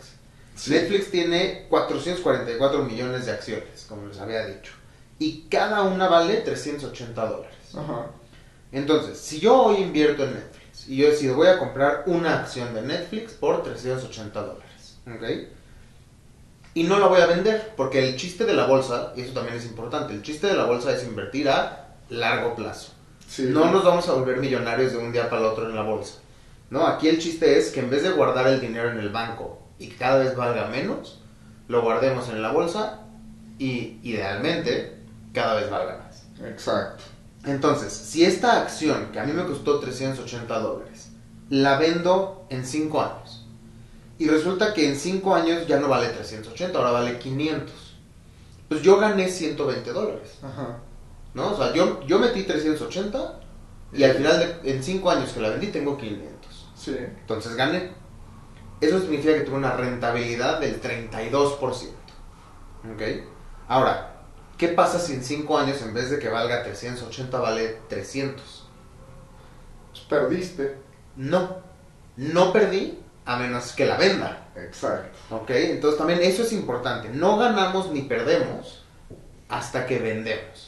Sí. 0.55 0.71
Netflix 0.71 1.11
tiene 1.11 1.65
444 1.69 2.83
millones 2.83 3.25
de 3.25 3.31
acciones, 3.31 3.85
como 3.89 4.07
les 4.07 4.19
había 4.19 4.45
dicho. 4.45 4.71
Y 5.17 5.47
cada 5.49 5.81
una 5.81 6.07
vale 6.07 6.37
380 6.37 7.25
dólares. 7.25 7.57
Ajá. 7.75 8.11
Entonces, 8.71 9.17
si 9.17 9.39
yo 9.39 9.59
hoy 9.59 9.77
invierto 9.77 10.23
en 10.23 10.35
Netflix 10.35 10.87
y 10.87 10.97
yo 10.97 11.09
decido 11.09 11.35
voy 11.35 11.47
a 11.47 11.57
comprar 11.57 12.03
una 12.05 12.39
acción 12.39 12.73
de 12.75 12.83
Netflix 12.83 13.33
por 13.33 13.63
380 13.63 14.39
dólares, 14.39 14.97
¿ok? 15.07 15.49
Y 16.75 16.83
no 16.83 16.99
la 16.99 17.07
voy 17.07 17.21
a 17.21 17.25
vender, 17.25 17.73
porque 17.75 18.07
el 18.07 18.17
chiste 18.17 18.45
de 18.45 18.53
la 18.53 18.67
bolsa, 18.67 19.13
y 19.15 19.21
eso 19.21 19.33
también 19.33 19.57
es 19.57 19.65
importante, 19.65 20.13
el 20.13 20.21
chiste 20.21 20.45
de 20.45 20.53
la 20.53 20.65
bolsa 20.65 20.95
es 20.95 21.03
invertir 21.03 21.49
a 21.49 21.95
largo 22.09 22.55
plazo. 22.55 22.91
Sí. 23.27 23.43
No 23.49 23.71
nos 23.71 23.83
vamos 23.83 24.07
a 24.07 24.13
volver 24.13 24.37
millonarios 24.37 24.93
de 24.93 24.97
un 24.97 25.11
día 25.11 25.29
para 25.29 25.41
el 25.41 25.47
otro 25.47 25.69
en 25.69 25.75
la 25.75 25.83
bolsa. 25.83 26.19
No, 26.69 26.85
aquí 26.85 27.07
el 27.07 27.19
chiste 27.19 27.57
es 27.57 27.71
que 27.71 27.79
en 27.79 27.89
vez 27.89 28.03
de 28.03 28.11
guardar 28.11 28.47
el 28.47 28.59
dinero 28.59 28.91
en 28.91 28.99
el 28.99 29.09
banco 29.09 29.61
y 29.79 29.89
que 29.89 29.95
cada 29.95 30.19
vez 30.19 30.35
valga 30.35 30.67
menos, 30.67 31.21
lo 31.67 31.81
guardemos 31.81 32.29
en 32.29 32.41
la 32.41 32.51
bolsa 32.51 33.01
y 33.59 33.99
idealmente 34.03 34.97
cada 35.33 35.55
vez 35.55 35.69
valga 35.69 35.97
más. 35.97 36.23
Exacto. 36.45 37.03
Entonces, 37.45 37.93
si 37.93 38.25
esta 38.25 38.61
acción, 38.61 39.11
que 39.11 39.19
a 39.19 39.23
mí 39.23 39.31
me 39.31 39.45
costó 39.45 39.79
380 39.79 40.59
dólares, 40.59 41.09
la 41.49 41.77
vendo 41.77 42.45
en 42.49 42.65
5 42.65 43.01
años, 43.01 43.45
y 44.19 44.27
resulta 44.27 44.73
que 44.73 44.89
en 44.89 44.97
5 44.97 45.35
años 45.35 45.67
ya 45.67 45.79
no 45.79 45.87
vale 45.87 46.09
380, 46.09 46.77
ahora 46.77 46.91
vale 46.91 47.19
500, 47.19 47.71
pues 48.67 48.81
yo 48.81 48.97
gané 48.97 49.29
120 49.29 49.91
dólares, 49.91 50.39
Ajá. 50.43 50.79
¿No? 51.37 51.51
O 51.53 51.55
sea, 51.55 51.71
yo, 51.71 52.01
yo 52.07 52.17
metí 52.17 52.43
380 52.43 53.39
y 53.93 54.03
al 54.03 54.13
final, 54.15 54.39
de, 54.39 54.71
en 54.71 54.83
5 54.83 55.09
años 55.11 55.31
que 55.31 55.39
la 55.39 55.49
vendí, 55.49 55.67
tengo 55.67 55.95
500. 55.95 56.71
Sí. 56.75 56.97
Entonces 56.97 57.55
gané. 57.55 57.91
Eso 58.81 58.99
significa 58.99 59.35
que 59.35 59.41
tuve 59.41 59.55
una 59.55 59.71
rentabilidad 59.71 60.59
del 60.59 60.81
32%. 60.81 61.61
¿Ok? 62.91 63.01
Ahora, 63.67 64.23
¿qué 64.57 64.69
pasa 64.69 64.99
si 64.99 65.13
en 65.13 65.23
5 65.23 65.57
años 65.59 65.81
en 65.83 65.93
vez 65.93 66.09
de 66.09 66.17
que 66.17 66.27
valga 66.27 66.63
380 66.63 67.39
vale 67.39 67.77
300? 67.87 68.67
Pues 69.91 70.03
perdiste. 70.05 70.75
No, 71.15 71.57
no 72.15 72.51
perdí 72.51 72.97
a 73.25 73.37
menos 73.37 73.73
que 73.73 73.85
la 73.85 73.97
venda. 73.97 74.49
Exacto. 74.55 75.35
¿Ok? 75.35 75.51
Entonces 75.51 75.99
también 75.99 76.19
eso 76.23 76.41
es 76.41 76.51
importante. 76.51 77.09
No 77.09 77.37
ganamos 77.37 77.91
ni 77.91 78.01
perdemos 78.01 78.83
hasta 79.49 79.85
que 79.85 79.99
vendemos. 79.99 80.66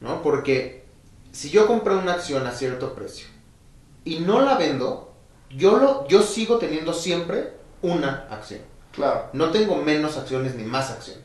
¿No? 0.00 0.22
Porque 0.22 0.84
si 1.32 1.50
yo 1.50 1.66
compré 1.66 1.94
una 1.94 2.14
acción 2.14 2.46
a 2.46 2.52
cierto 2.52 2.94
precio 2.94 3.28
y 4.04 4.20
no 4.20 4.40
la 4.40 4.56
vendo, 4.56 5.12
yo, 5.50 5.78
lo, 5.78 6.06
yo 6.08 6.22
sigo 6.22 6.58
teniendo 6.58 6.92
siempre 6.92 7.52
una 7.82 8.26
acción. 8.30 8.60
Claro. 8.92 9.28
No 9.32 9.50
tengo 9.50 9.76
menos 9.76 10.16
acciones 10.16 10.54
ni 10.54 10.64
más 10.64 10.90
acciones. 10.90 11.24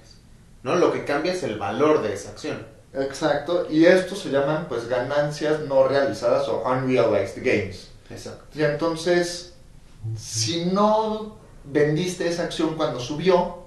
¿No? 0.63 0.75
Lo 0.75 0.91
que 0.91 1.05
cambia 1.05 1.33
es 1.33 1.43
el 1.43 1.57
valor 1.57 2.01
de 2.01 2.13
esa 2.13 2.31
acción. 2.31 2.65
Exacto, 2.93 3.67
y 3.69 3.85
estos 3.85 4.19
se 4.19 4.29
llaman 4.29 4.65
pues 4.67 4.89
ganancias 4.89 5.61
no 5.61 5.87
realizadas 5.87 6.47
o 6.49 6.63
unrealized 6.65 7.41
gains. 7.41 7.87
Exacto. 8.09 8.43
Y 8.53 8.63
entonces, 8.63 9.53
si 10.17 10.65
no 10.65 11.37
vendiste 11.63 12.27
esa 12.27 12.43
acción 12.43 12.75
cuando 12.75 12.99
subió 12.99 13.59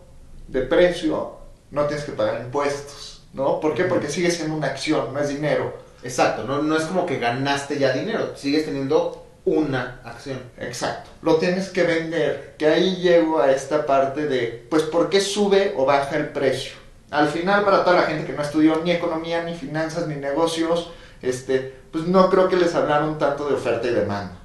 de 0.48 0.62
precio, 0.62 1.38
no 1.70 1.86
tienes 1.86 2.04
que 2.04 2.12
pagar 2.12 2.42
impuestos, 2.42 3.13
¿no? 3.34 3.60
¿Por 3.60 3.74
qué? 3.74 3.84
Porque 3.84 4.08
sigue 4.08 4.30
siendo 4.30 4.56
una 4.56 4.68
acción, 4.68 5.12
no 5.12 5.20
es 5.20 5.28
dinero. 5.28 5.76
Exacto, 6.02 6.44
no, 6.44 6.62
no 6.62 6.76
es 6.76 6.84
como 6.84 7.04
que 7.06 7.18
ganaste 7.18 7.78
ya 7.78 7.92
dinero, 7.92 8.34
sigues 8.36 8.64
teniendo 8.64 9.24
una 9.44 10.00
acción. 10.04 10.40
Exacto. 10.58 11.10
Lo 11.22 11.36
tienes 11.36 11.68
que 11.68 11.82
vender. 11.82 12.54
Que 12.58 12.66
ahí 12.66 12.96
llego 12.96 13.40
a 13.40 13.52
esta 13.52 13.86
parte 13.86 14.26
de, 14.26 14.66
pues, 14.70 14.84
¿por 14.84 15.10
qué 15.10 15.20
sube 15.20 15.74
o 15.76 15.84
baja 15.84 16.16
el 16.16 16.28
precio? 16.28 16.72
Al 17.10 17.28
final, 17.28 17.64
para 17.64 17.84
toda 17.84 17.96
la 17.96 18.06
gente 18.06 18.26
que 18.26 18.32
no 18.32 18.42
estudió 18.42 18.80
ni 18.82 18.90
economía, 18.90 19.42
ni 19.42 19.54
finanzas, 19.54 20.06
ni 20.08 20.16
negocios, 20.16 20.90
este, 21.22 21.74
pues 21.92 22.06
no 22.06 22.28
creo 22.30 22.48
que 22.48 22.56
les 22.56 22.74
hablaron 22.74 23.18
tanto 23.18 23.48
de 23.48 23.54
oferta 23.54 23.86
y 23.86 23.92
demanda. 23.92 24.36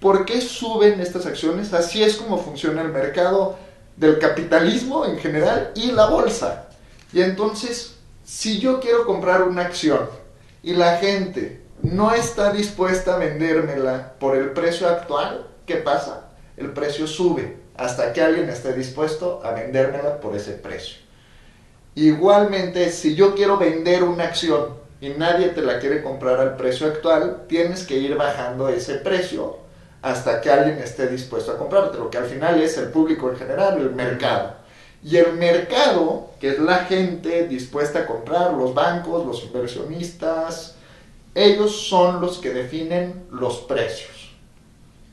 ¿Por 0.00 0.24
qué 0.24 0.40
suben 0.40 1.00
estas 1.00 1.26
acciones? 1.26 1.72
Así 1.72 2.02
es 2.02 2.16
como 2.16 2.38
funciona 2.38 2.82
el 2.82 2.88
mercado 2.88 3.56
del 3.96 4.18
capitalismo 4.18 5.06
en 5.06 5.18
general 5.18 5.72
y 5.74 5.92
la 5.92 6.06
bolsa. 6.06 6.69
Y 7.12 7.22
entonces, 7.22 7.96
si 8.24 8.60
yo 8.60 8.80
quiero 8.80 9.06
comprar 9.06 9.42
una 9.42 9.62
acción 9.62 10.08
y 10.62 10.74
la 10.74 10.98
gente 10.98 11.62
no 11.82 12.12
está 12.12 12.52
dispuesta 12.52 13.14
a 13.14 13.18
vendérmela 13.18 14.14
por 14.18 14.36
el 14.36 14.50
precio 14.50 14.88
actual, 14.88 15.46
¿qué 15.66 15.76
pasa? 15.76 16.28
El 16.56 16.72
precio 16.72 17.06
sube 17.06 17.56
hasta 17.76 18.12
que 18.12 18.22
alguien 18.22 18.48
esté 18.48 18.74
dispuesto 18.74 19.40
a 19.42 19.52
vendérmela 19.52 20.20
por 20.20 20.36
ese 20.36 20.52
precio. 20.52 20.98
Igualmente, 21.94 22.90
si 22.92 23.14
yo 23.14 23.34
quiero 23.34 23.56
vender 23.56 24.04
una 24.04 24.24
acción 24.24 24.78
y 25.00 25.08
nadie 25.10 25.48
te 25.48 25.62
la 25.62 25.80
quiere 25.80 26.02
comprar 26.02 26.38
al 26.38 26.56
precio 26.56 26.86
actual, 26.86 27.46
tienes 27.48 27.84
que 27.84 27.96
ir 27.96 28.16
bajando 28.16 28.68
ese 28.68 28.96
precio 28.96 29.58
hasta 30.02 30.40
que 30.40 30.50
alguien 30.50 30.78
esté 30.78 31.08
dispuesto 31.08 31.52
a 31.52 31.58
comprártelo, 31.58 32.10
que 32.10 32.18
al 32.18 32.26
final 32.26 32.60
es 32.60 32.78
el 32.78 32.90
público 32.90 33.30
en 33.30 33.36
general, 33.36 33.80
el 33.80 33.90
mercado. 33.90 34.59
Y 35.02 35.16
el 35.16 35.32
mercado, 35.34 36.30
que 36.40 36.50
es 36.50 36.58
la 36.58 36.84
gente 36.84 37.48
dispuesta 37.48 38.00
a 38.00 38.06
comprar, 38.06 38.52
los 38.52 38.74
bancos, 38.74 39.26
los 39.26 39.42
inversionistas, 39.44 40.76
ellos 41.34 41.88
son 41.88 42.20
los 42.20 42.38
que 42.38 42.50
definen 42.50 43.26
los 43.30 43.58
precios. 43.60 44.30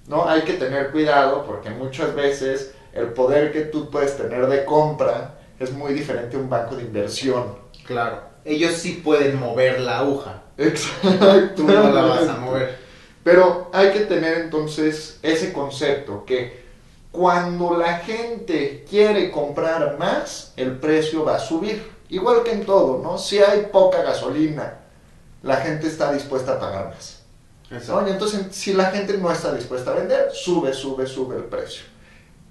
¿No? 0.07 0.27
Hay 0.27 0.41
que 0.41 0.53
tener 0.53 0.91
cuidado 0.91 1.45
porque 1.45 1.69
muchas 1.69 2.15
veces 2.15 2.73
el 2.93 3.07
poder 3.07 3.51
que 3.51 3.61
tú 3.61 3.89
puedes 3.89 4.17
tener 4.17 4.47
de 4.47 4.65
compra 4.65 5.35
es 5.59 5.71
muy 5.71 5.93
diferente 5.93 6.35
a 6.35 6.39
un 6.39 6.49
banco 6.49 6.75
de 6.75 6.83
inversión. 6.83 7.55
Claro. 7.85 8.21
Ellos 8.43 8.73
sí 8.73 9.01
pueden 9.03 9.39
mover 9.39 9.79
la 9.81 9.99
aguja. 9.99 10.43
Exacto. 10.57 11.55
Tú 11.55 11.63
no 11.63 11.91
la 11.91 12.01
vas 12.01 12.27
a 12.27 12.37
mover. 12.37 12.77
Pero 13.23 13.69
hay 13.73 13.91
que 13.91 14.01
tener 14.01 14.37
entonces 14.37 15.19
ese 15.21 15.51
concepto 15.51 16.23
que 16.25 16.66
cuando 17.17 17.75
la 17.75 17.97
gente 17.97 18.85
quiere 18.87 19.31
comprar 19.31 19.97
más, 19.97 20.53
el 20.55 20.77
precio 20.77 21.25
va 21.25 21.37
a 21.37 21.39
subir. 21.39 21.83
Igual 22.09 22.43
que 22.43 22.51
en 22.51 22.63
todo, 22.63 23.01
¿no? 23.01 23.17
Si 23.17 23.39
hay 23.39 23.69
poca 23.71 24.03
gasolina, 24.03 24.81
la 25.41 25.55
gente 25.57 25.87
está 25.87 26.13
dispuesta 26.13 26.53
a 26.53 26.59
pagar 26.59 26.93
más. 26.93 27.23
¿no? 27.71 28.07
Y 28.07 28.11
entonces, 28.11 28.45
si 28.51 28.73
la 28.73 28.91
gente 28.91 29.17
no 29.17 29.31
está 29.31 29.51
dispuesta 29.51 29.89
a 29.89 29.95
vender, 29.95 30.29
sube, 30.31 30.75
sube, 30.75 31.07
sube 31.07 31.37
el 31.37 31.45
precio. 31.45 31.85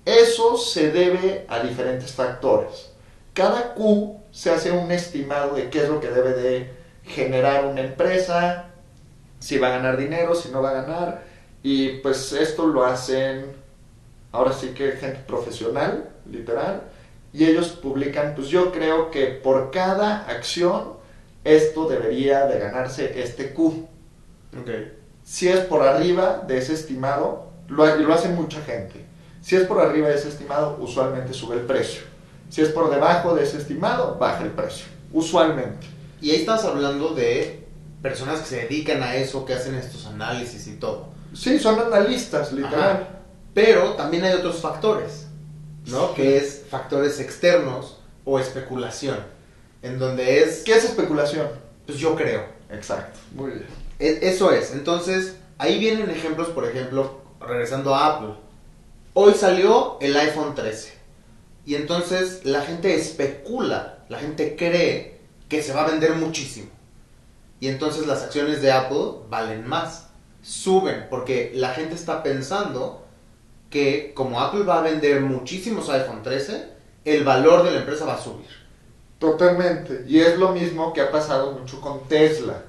Eso 0.05 0.57
se 0.57 0.91
debe 0.91 1.47
a 1.49 1.61
diferentes 1.61 2.11
factores. 2.11 2.91
Cada 3.35 3.73
Q 3.75 4.21
se 4.33 4.51
hace 4.51 4.73
un 4.73 4.91
estimado 4.91 5.55
de 5.55 5.71
qué 5.71 5.85
es 5.85 5.89
lo 5.89 6.01
que 6.01 6.11
debe 6.11 6.33
de 6.33 6.75
generar 7.05 7.67
una 7.67 7.83
empresa, 7.83 8.71
si 9.39 9.59
va 9.59 9.69
a 9.69 9.79
ganar 9.79 9.97
dinero, 9.97 10.35
si 10.35 10.49
no 10.49 10.61
va 10.61 10.71
a 10.71 10.83
ganar. 10.83 11.23
Y 11.63 11.99
pues 11.99 12.33
esto 12.33 12.67
lo 12.67 12.85
hacen 12.85 13.65
ahora 14.33 14.53
sí 14.53 14.69
que 14.69 14.93
gente 14.93 15.21
profesional, 15.27 16.11
literal. 16.31 16.83
Y 17.33 17.45
ellos 17.45 17.69
publican, 17.69 18.35
pues 18.35 18.49
yo 18.49 18.73
creo 18.73 19.11
que 19.11 19.27
por 19.27 19.71
cada 19.71 20.27
acción 20.27 20.95
esto 21.45 21.89
debería 21.89 22.47
de 22.47 22.59
ganarse 22.59 23.21
este 23.23 23.53
Q. 23.53 23.87
Ok. 24.59 24.71
Si 25.23 25.49
es 25.49 25.61
por 25.61 25.83
arriba 25.83 26.45
de 26.47 26.59
ese 26.59 26.75
estimado, 26.75 27.51
lo, 27.69 27.85
lo 27.97 28.15
hace 28.15 28.29
mucha 28.29 28.61
gente. 28.63 29.05
Si 29.43 29.55
es 29.55 29.65
por 29.65 29.81
arriba 29.81 30.09
de 30.09 30.15
ese 30.15 30.29
estimado, 30.29 30.77
usualmente 30.81 31.33
sube 31.35 31.57
el 31.57 31.63
precio. 31.63 32.03
Si 32.49 32.63
es 32.63 32.69
por 32.69 32.91
debajo 32.91 33.35
de 33.35 33.45
ese 33.45 33.59
estimado, 33.59 34.17
baja 34.19 34.43
el 34.43 34.51
precio. 34.51 34.87
Usualmente. 35.13 35.87
Y 36.21 36.31
ahí 36.31 36.37
estás 36.37 36.65
hablando 36.65 37.11
de 37.11 37.67
personas 38.03 38.41
que 38.41 38.47
se 38.47 38.57
dedican 38.63 39.03
a 39.03 39.17
eso, 39.17 39.45
que 39.45 39.55
hacen 39.55 39.75
estos 39.75 40.07
análisis 40.07 40.67
y 40.67 40.77
todo. 40.77 41.09
Sí, 41.35 41.59
son 41.59 41.79
analistas, 41.79 42.53
literal. 42.53 42.91
Ajá. 42.91 43.09
Pero 43.57 43.95
también 43.95 44.23
hay 44.23 44.35
otros 44.35 44.61
factores, 44.61 45.29
¿no? 45.87 46.09
Sí. 46.09 46.15
Que 46.17 46.37
es 46.37 46.65
factores 46.71 47.19
externos 47.21 47.97
o 48.27 48.39
especulación, 48.39 49.17
en 49.81 49.99
donde 49.99 50.43
es, 50.43 50.59
¿Qué 50.63 50.75
es 50.75 50.85
especulación? 50.85 51.49
pues 51.87 51.97
yo 51.97 52.15
creo. 52.15 52.45
Exacto. 52.71 53.19
Muy 53.33 53.53
bien. 53.53 53.67
E- 53.99 54.19
Eso 54.29 54.53
es. 54.53 54.73
Entonces, 54.73 55.37
ahí 55.57 55.79
vienen 55.79 56.11
ejemplos, 56.11 56.49
por 56.49 56.67
ejemplo, 56.67 57.23
regresando 57.41 57.95
a 57.95 58.17
Apple. 58.17 58.35
Hoy 59.15 59.33
salió 59.33 59.97
el 60.03 60.15
iPhone 60.19 60.55
13. 60.55 60.93
Y 61.65 61.77
entonces 61.77 62.45
la 62.45 62.61
gente 62.61 62.95
especula, 62.95 64.01
la 64.11 64.19
gente 64.19 64.55
cree 64.55 65.19
que 65.49 65.63
se 65.63 65.73
va 65.73 65.85
a 65.87 65.91
vender 65.91 66.13
muchísimo. 66.17 66.69
Y 67.59 67.69
entonces 67.69 68.07
las 68.07 68.23
acciones 68.23 68.61
de 68.61 68.71
Apple 68.71 69.23
valen 69.31 69.67
más. 69.67 70.09
Suben 70.43 71.07
porque 71.09 71.53
la 71.55 71.71
gente 71.71 71.95
está 71.95 72.23
pensando 72.23 73.06
que 73.71 74.13
como 74.15 74.41
Apple 74.41 74.65
va 74.65 74.79
a 74.79 74.83
vender 74.83 75.21
muchísimos 75.21 75.89
iPhone 75.91 76.23
13, 76.23 76.69
el 77.05 77.25
valor 77.25 77.65
de 77.65 77.73
la 77.73 77.81
empresa 77.81 78.05
va 78.05 78.15
a 78.15 78.21
subir. 78.21 78.47
Totalmente. 79.19 80.05
Y 80.07 80.21
es 80.21 80.39
lo 80.39 80.51
mismo 80.51 80.93
que 80.93 81.01
ha 81.01 81.11
pasado 81.11 81.53
mucho 81.53 81.81
con 81.81 82.07
Tesla. 82.09 82.63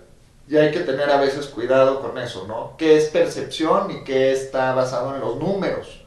Y 0.48 0.56
hay 0.56 0.72
que 0.72 0.80
tener 0.80 1.10
a 1.10 1.20
veces 1.20 1.48
cuidado 1.48 2.02
con 2.02 2.18
eso, 2.18 2.46
¿no? 2.48 2.76
¿Qué 2.78 2.98
es 2.98 3.10
percepción 3.10 3.92
y 3.92 4.04
qué 4.04 4.32
está 4.32 4.74
basado 4.74 5.14
en 5.14 5.22
los 5.22 5.38
números? 5.38 6.06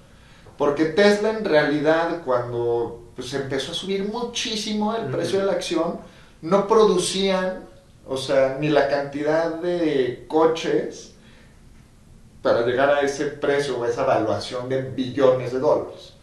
Porque 0.57 0.87
Tesla 0.87 1.31
en 1.31 1.45
realidad 1.45 2.23
cuando 2.25 3.13
pues, 3.15 3.35
empezó 3.35 3.73
a 3.73 3.75
subir 3.75 4.05
muchísimo 4.05 4.95
el 4.95 5.07
precio 5.11 5.41
de 5.41 5.47
la 5.47 5.53
acción, 5.53 6.01
no 6.41 6.67
producían, 6.67 7.69
o 8.07 8.17
sea, 8.17 8.57
ni 8.59 8.71
la 8.71 8.89
cantidad 8.89 9.57
de 9.57 10.25
coches 10.27 11.10
para 12.43 12.65
llegar 12.65 12.91
a 12.91 13.01
ese 13.01 13.27
precio 13.27 13.79
o 13.79 13.85
esa 13.85 14.03
evaluación 14.03 14.69
de 14.69 14.83
billones 14.83 15.53
de 15.53 15.59
dólares. 15.59 16.15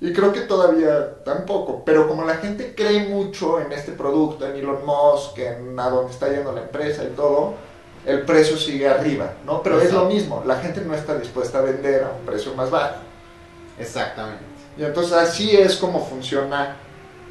Y 0.00 0.12
creo 0.12 0.32
que 0.32 0.42
todavía 0.42 1.24
tampoco, 1.24 1.82
pero 1.84 2.06
como 2.06 2.24
la 2.24 2.34
gente 2.34 2.74
cree 2.74 3.08
mucho 3.08 3.60
en 3.60 3.72
este 3.72 3.92
producto, 3.92 4.46
en 4.46 4.56
Elon 4.56 4.84
Musk, 4.84 5.38
en 5.38 5.78
a 5.80 5.88
dónde 5.88 6.12
está 6.12 6.28
yendo 6.28 6.52
la 6.52 6.62
empresa 6.62 7.02
y 7.04 7.16
todo, 7.16 7.54
el 8.04 8.22
precio 8.22 8.56
sigue 8.58 8.88
arriba, 8.88 9.32
¿no? 9.46 9.62
Pero 9.62 9.80
es 9.80 9.92
lo 9.92 10.04
mismo, 10.04 10.42
la 10.46 10.56
gente 10.56 10.82
no 10.82 10.94
está 10.94 11.16
dispuesta 11.16 11.58
a 11.58 11.62
vender 11.62 12.04
a 12.04 12.10
un 12.10 12.26
precio 12.26 12.54
más 12.54 12.70
bajo. 12.70 12.96
Exactamente. 13.78 14.44
Y 14.76 14.84
entonces 14.84 15.14
así 15.14 15.56
es 15.56 15.76
como 15.76 16.04
funciona 16.04 16.76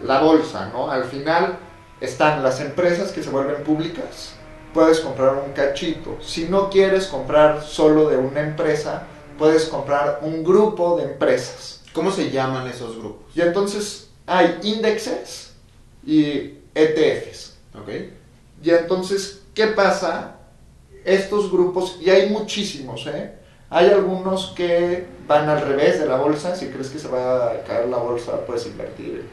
la 0.03 0.21
bolsa, 0.21 0.69
¿no? 0.73 0.89
Al 0.89 1.05
final 1.05 1.59
están 2.01 2.43
las 2.43 2.59
empresas 2.59 3.11
que 3.11 3.23
se 3.23 3.29
vuelven 3.29 3.63
públicas, 3.63 4.34
puedes 4.75 4.99
comprar 4.99 5.41
un 5.43 5.53
cachito. 5.53 6.17
Si 6.21 6.49
no 6.49 6.69
quieres 6.69 7.07
comprar 7.07 7.63
solo 7.63 8.09
de 8.09 8.17
una 8.17 8.41
empresa, 8.41 9.03
puedes 9.39 9.65
comprar 9.65 10.19
un 10.21 10.43
grupo 10.43 10.97
de 10.97 11.05
empresas. 11.05 11.81
¿Cómo 11.93 12.11
se 12.11 12.29
llaman 12.29 12.67
esos 12.67 12.97
grupos? 12.97 13.33
Y 13.33 13.41
entonces 13.41 14.09
hay 14.27 14.59
índices 14.63 15.53
y 16.05 16.55
ETFs. 16.75 17.53
¿Ok? 17.73 17.89
Y 18.61 18.69
entonces, 18.69 19.41
¿qué 19.53 19.67
pasa? 19.67 20.35
Estos 21.05 21.51
grupos, 21.51 21.97
y 22.01 22.09
hay 22.09 22.29
muchísimos, 22.29 23.07
¿eh? 23.07 23.33
Hay 23.69 23.89
algunos 23.89 24.47
que 24.57 25.05
van 25.27 25.47
al 25.49 25.61
revés 25.61 25.99
de 25.99 26.05
la 26.05 26.17
bolsa. 26.17 26.55
Si 26.55 26.67
crees 26.67 26.89
que 26.89 26.99
se 26.99 27.07
va 27.07 27.51
a 27.51 27.63
caer 27.63 27.87
la 27.87 27.97
bolsa, 27.97 28.45
puedes 28.45 28.65
invertir. 28.65 29.23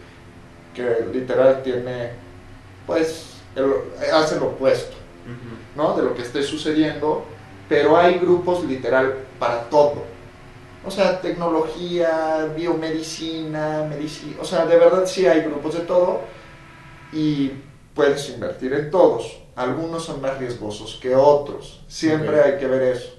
Que 0.74 1.04
literal 1.12 1.62
tiene, 1.62 2.10
pues, 2.86 3.24
el- 3.56 3.74
hace 4.12 4.36
lo 4.38 4.46
opuesto, 4.48 4.96
¿no? 5.76 5.96
De 5.96 6.02
lo 6.02 6.14
que 6.14 6.22
esté 6.22 6.42
sucediendo. 6.42 7.24
Pero 7.68 7.96
hay 7.96 8.18
grupos 8.18 8.64
literal 8.64 9.14
para 9.38 9.68
todo. 9.70 10.02
O 10.84 10.90
sea, 10.90 11.20
tecnología, 11.20 12.52
biomedicina, 12.56 13.86
medicina. 13.88 14.36
O 14.40 14.44
sea, 14.44 14.66
de 14.66 14.76
verdad 14.76 15.06
sí 15.06 15.26
hay 15.26 15.42
grupos 15.42 15.74
de 15.74 15.80
todo. 15.80 16.20
Y 17.12 17.52
puedes 17.94 18.28
invertir 18.30 18.72
en 18.72 18.90
todos. 18.90 19.38
Algunos 19.54 20.04
son 20.04 20.20
más 20.20 20.38
riesgosos 20.38 20.98
que 21.00 21.14
otros. 21.14 21.84
Siempre 21.86 22.40
hay 22.40 22.58
que 22.58 22.66
ver 22.66 22.82
eso. 22.82 23.14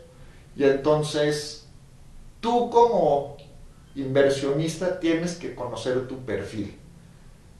Y 0.56 0.63
entonces, 0.63 1.68
tú 2.39 2.70
como 2.70 3.38
inversionista 3.96 5.00
tienes 5.00 5.36
que 5.36 5.56
conocer 5.56 6.08
tu 6.08 6.18
perfil. 6.26 6.78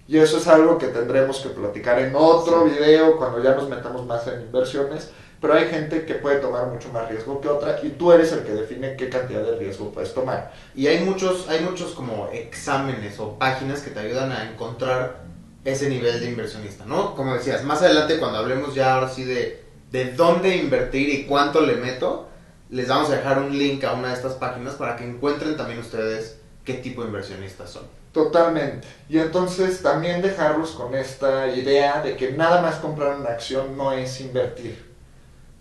Y 0.08 0.18
eso 0.18 0.38
es 0.38 0.48
algo 0.48 0.78
que 0.78 0.88
tendremos 0.88 1.40
que 1.40 1.50
platicar 1.50 2.00
en 2.00 2.14
otro 2.16 2.66
Sí. 2.68 2.74
video 2.74 3.18
cuando 3.18 3.42
ya 3.42 3.56
nos 3.56 3.70
metamos 3.70 4.06
más 4.06 4.28
en 4.28 4.42
inversiones. 4.42 5.10
pero 5.42 5.56
hay 5.56 5.68
gente 5.68 6.06
que 6.06 6.14
puede 6.16 6.38
tomar 6.38 6.68
mucho 6.68 6.88
más 6.94 7.10
riesgo 7.10 7.42
que 7.42 7.50
otra 7.50 7.78
y 7.84 7.90
tú 7.90 8.14
eres 8.14 8.32
el 8.32 8.44
que 8.44 8.54
define 8.54 8.96
qué 8.96 9.10
cantidad 9.10 9.42
de 9.42 9.58
riesgo 9.58 9.92
puedes 9.92 10.14
tomar. 10.14 10.54
Y 10.74 10.88
hay 10.88 11.04
muchos, 11.04 11.50
hay 11.50 11.60
muchos 11.60 11.92
como 11.92 12.30
exámenes 12.32 13.20
o 13.20 13.38
páginas 13.38 13.82
que 13.82 13.92
te 13.92 14.00
ayudan 14.00 14.32
a 14.32 14.50
encontrar 14.50 15.24
ese 15.66 15.90
nivel 15.90 16.22
de 16.22 16.28
inversionista, 16.30 16.86
¿no? 16.86 17.14
Como 17.14 17.34
decías, 17.34 17.62
más 17.66 17.82
adelante 17.82 18.20
cuando 18.20 18.38
hablemos 18.38 18.74
ya 18.74 18.94
ahora 18.96 19.10
sí 19.10 19.26
de, 19.26 19.62
de 19.92 20.14
dónde 20.14 20.56
invertir 20.56 21.10
y 21.10 21.26
cuánto 21.26 21.60
le 21.60 21.76
meto, 21.76 22.30
les 22.70 22.88
vamos 22.88 23.10
a 23.10 23.16
dejar 23.18 23.40
un 23.40 23.58
link 23.58 23.84
a 23.84 23.92
una 23.92 24.08
de 24.10 24.14
estas 24.14 24.36
páginas 24.36 24.76
para 24.76 24.96
que 24.96 25.04
encuentren 25.04 25.58
también 25.58 25.80
ustedes 25.80 26.38
qué 26.64 26.76
tipo 26.76 27.02
de 27.02 27.08
inversionistas 27.08 27.70
son. 27.70 27.84
Totalmente. 28.12 28.88
Y 29.10 29.18
entonces 29.18 29.82
también 29.82 30.22
dejarlos 30.22 30.72
con 30.72 30.94
esta 30.96 31.48
idea 31.48 32.02
de 32.02 32.16
que 32.16 32.32
nada 32.32 32.62
más 32.62 32.76
comprar 32.76 33.18
una 33.18 33.32
acción 33.32 33.76
no 33.76 33.92
es 33.92 34.22
invertir. 34.22 34.94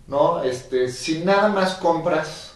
¿No? 0.06 0.42
Este, 0.42 0.88
si 0.88 1.24
nada 1.24 1.48
más 1.48 1.74
compras 1.76 2.52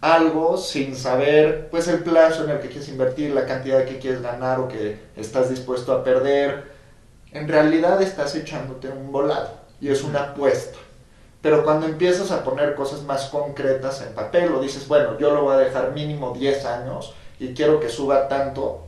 algo 0.00 0.56
sin 0.56 0.96
saber 0.96 1.68
pues 1.70 1.88
el 1.88 2.00
plazo 2.00 2.44
en 2.44 2.50
el 2.50 2.60
que 2.60 2.68
quieres 2.68 2.88
invertir, 2.88 3.34
la 3.34 3.46
cantidad 3.46 3.84
que 3.84 3.98
quieres 3.98 4.22
ganar 4.22 4.60
o 4.60 4.68
que 4.68 4.98
estás 5.16 5.50
dispuesto 5.50 5.92
a 5.92 6.04
perder, 6.04 6.72
en 7.32 7.48
realidad 7.48 8.00
estás 8.00 8.34
echándote 8.34 8.88
un 8.88 9.12
volado 9.12 9.50
y 9.80 9.88
es 9.88 10.02
una 10.02 10.22
apuesta. 10.22 10.78
Pero 11.42 11.64
cuando 11.64 11.86
empiezas 11.86 12.30
a 12.30 12.42
poner 12.42 12.74
cosas 12.74 13.02
más 13.02 13.26
concretas 13.26 14.00
en 14.00 14.14
papel 14.14 14.52
o 14.52 14.60
dices, 14.60 14.88
bueno, 14.88 15.18
yo 15.18 15.34
lo 15.34 15.42
voy 15.42 15.54
a 15.54 15.58
dejar 15.58 15.92
mínimo 15.92 16.32
10 16.32 16.64
años 16.64 17.14
y 17.38 17.54
quiero 17.54 17.80
que 17.80 17.88
suba 17.88 18.28
tanto, 18.28 18.86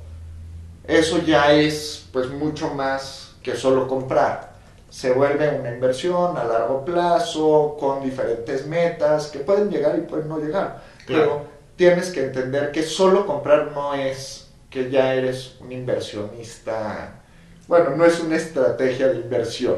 eso 0.87 1.18
ya 1.18 1.52
es 1.52 2.06
pues 2.12 2.30
mucho 2.30 2.74
más 2.74 3.35
que 3.42 3.56
solo 3.56 3.88
comprar. 3.88 4.54
Se 4.88 5.12
vuelve 5.12 5.59
una 5.59 5.72
inversión 5.72 6.37
a 6.37 6.44
largo 6.44 6.85
plazo, 6.85 7.76
con 7.78 8.02
diferentes 8.02 8.66
metas 8.66 9.28
que 9.28 9.40
pueden 9.40 9.70
llegar 9.70 9.98
y 9.98 10.02
pueden 10.02 10.28
no 10.28 10.38
llegar. 10.38 10.82
Pero 11.06 11.44
tienes 11.76 12.11
que 12.11 12.24
entender 12.24 12.72
que 12.72 12.82
solo 12.82 13.26
comprar 13.26 13.72
no 13.72 13.94
es 13.94 14.48
que 14.70 14.90
ya 14.90 15.14
eres 15.14 15.56
un 15.61 15.72
inversionista. 15.72 17.20
Bueno, 17.68 17.90
no 17.96 18.04
es 18.04 18.20
una 18.20 18.37
estrategia 18.37 19.09
de 19.09 19.16
inversión. 19.16 19.76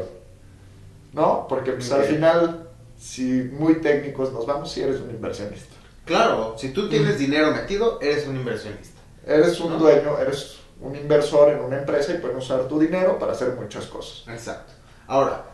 ¿No? 1.13 1.47
Porque 1.49 1.73
pues, 1.73 1.91
al 1.91 2.05
final, 2.05 2.69
si 2.99 3.51
muy 3.53 3.81
técnicos 3.81 4.33
nos 4.33 4.47
vamos, 4.47 4.71
si 4.71 4.83
eres 4.83 5.01
un 5.01 5.11
inversionista. 5.11 5.75
Claro, 6.09 6.55
si 6.57 6.71
tú 6.71 6.89
tienes 6.89 7.19
dinero 7.19 7.53
metido, 7.53 8.01
eres 8.01 8.27
un 8.27 8.37
inversionista. 8.37 8.99
Eres 9.27 9.61
un 9.61 9.79
dueño, 9.79 10.19
eres 10.19 10.57
un 10.81 10.97
inversor 10.97 11.51
en 11.51 11.61
una 11.61 11.79
empresa 11.79 12.15
y 12.15 12.19
puedes 12.19 12.39
usar 12.39 12.67
tu 12.67 12.81
dinero 12.81 13.19
para 13.19 13.33
hacer 13.33 13.53
muchas 13.53 13.85
cosas. 13.85 14.27
Exacto. 14.27 14.73
Ahora, 15.07 15.45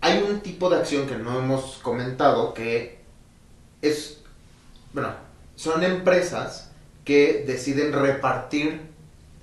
hay 0.00 0.24
un 0.26 0.40
tipo 0.40 0.70
de 0.70 0.78
acción 0.78 1.06
que 1.06 1.16
no 1.16 1.38
hemos 1.38 1.78
comentado 1.82 2.54
que 2.54 3.04
es, 3.82 4.20
bueno, 4.94 5.12
son 5.56 5.84
empresas 5.84 6.70
que 7.04 7.44
deciden 7.46 7.92
repartir 7.92 8.80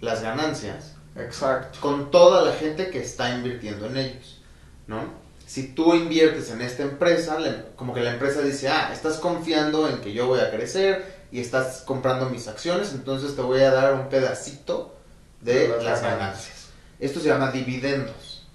las 0.01 0.23
ganancias 0.23 0.95
Exacto. 1.15 1.79
con 1.79 2.09
toda 2.09 2.41
la 2.41 2.53
gente 2.53 2.89
que 2.89 3.01
está 3.03 3.35
invirtiendo 3.35 3.85
en 3.85 3.97
ellos, 3.97 4.41
¿no? 4.87 5.24
Si 5.45 5.67
tú 5.67 5.93
inviertes 5.93 6.49
en 6.49 6.61
esta 6.61 6.83
empresa, 6.83 7.37
como 7.75 7.93
que 7.93 8.01
la 8.01 8.13
empresa 8.13 8.41
dice, 8.41 8.67
ah, 8.67 8.91
estás 8.91 9.17
confiando 9.17 9.87
en 9.87 10.01
que 10.01 10.11
yo 10.13 10.27
voy 10.27 10.39
a 10.39 10.49
crecer 10.49 11.27
y 11.31 11.39
estás 11.39 11.83
comprando 11.85 12.29
mis 12.29 12.47
acciones, 12.47 12.93
entonces 12.93 13.35
te 13.35 13.41
voy 13.41 13.61
a 13.61 13.71
dar 13.71 13.93
un 13.93 14.09
pedacito 14.09 14.95
de 15.41 15.67
las 15.83 16.01
ganancias. 16.01 16.67
Esto 16.99 17.19
se 17.19 17.27
llama 17.27 17.51
dividendos. 17.51 18.47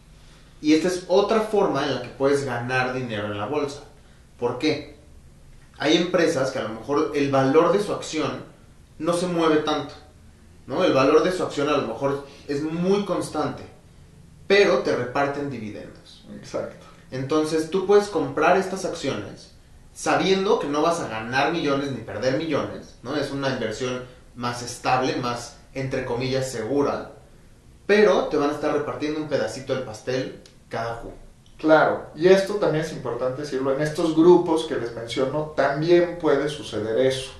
Y 0.61 0.75
esta 0.75 0.89
es 0.89 1.05
otra 1.09 1.43
forma 1.43 1.85
en 1.85 1.95
la 1.95 2.03
que 2.03 2.09
puedes 2.09 2.45
ganar 2.45 2.93
dinero 2.93 3.27
en 3.27 3.39
la 3.39 3.47
bolsa. 3.47 3.83
¿Por 4.39 4.59
qué? 4.59 4.97
Hay 5.79 5.97
empresas 5.97 6.51
que 6.51 6.59
a 6.59 6.65
lo 6.65 6.71
mejor 6.71 7.13
el 7.15 7.31
valor 7.31 7.73
de 7.73 7.83
su 7.83 7.93
acción 7.93 8.45
no 8.99 9.15
se 9.15 9.27
mueve 9.27 9.57
tanto. 9.59 9.95
¿no? 10.67 10.85
El 10.85 10.93
valor 10.93 11.23
de 11.23 11.33
su 11.33 11.43
acción 11.43 11.69
a 11.69 11.77
lo 11.77 11.87
mejor 11.87 12.27
es 12.47 12.63
muy 12.63 13.05
constante, 13.05 13.63
pero 14.47 14.81
te 14.81 14.95
reparten 14.95 15.51
dividendos. 15.51 16.00
Exacto. 16.37 16.87
Entonces 17.11 17.71
tú 17.71 17.87
puedes 17.87 18.09
comprar 18.09 18.57
estas 18.57 18.85
acciones 18.85 19.53
sabiendo 19.93 20.59
que 20.59 20.69
no 20.69 20.83
vas 20.83 21.01
a 21.01 21.09
ganar 21.09 21.53
millones 21.53 21.93
ni 21.93 21.99
perder 21.99 22.39
millones, 22.39 22.97
¿no? 23.03 23.17
Es 23.17 23.33
una 23.33 23.51
inversión 23.51 24.05
más 24.35 24.63
estable, 24.63 25.17
más 25.17 25.57
entre 25.75 26.05
comillas 26.05 26.51
segura, 26.51 27.13
pero 27.87 28.27
te 28.27 28.37
van 28.37 28.51
a 28.51 28.55
estar 28.55 28.73
repartiendo 28.73 29.21
un 29.21 29.29
pedacito 29.29 29.75
del 29.75 29.85
pastel 29.85 30.41
cada 30.69 30.95
juego. 30.95 31.17
Claro, 31.59 32.07
y 32.15 32.29
esto 32.29 32.55
también 32.55 32.85
es 32.85 32.93
importante 32.93 33.43
decirlo, 33.43 33.75
en 33.75 33.83
estos 33.83 34.17
grupos 34.17 34.65
que 34.65 34.77
les 34.77 34.95
menciono 34.95 35.53
también 35.57 36.19
puede 36.19 36.49
suceder 36.49 36.99
eso. 36.99 37.33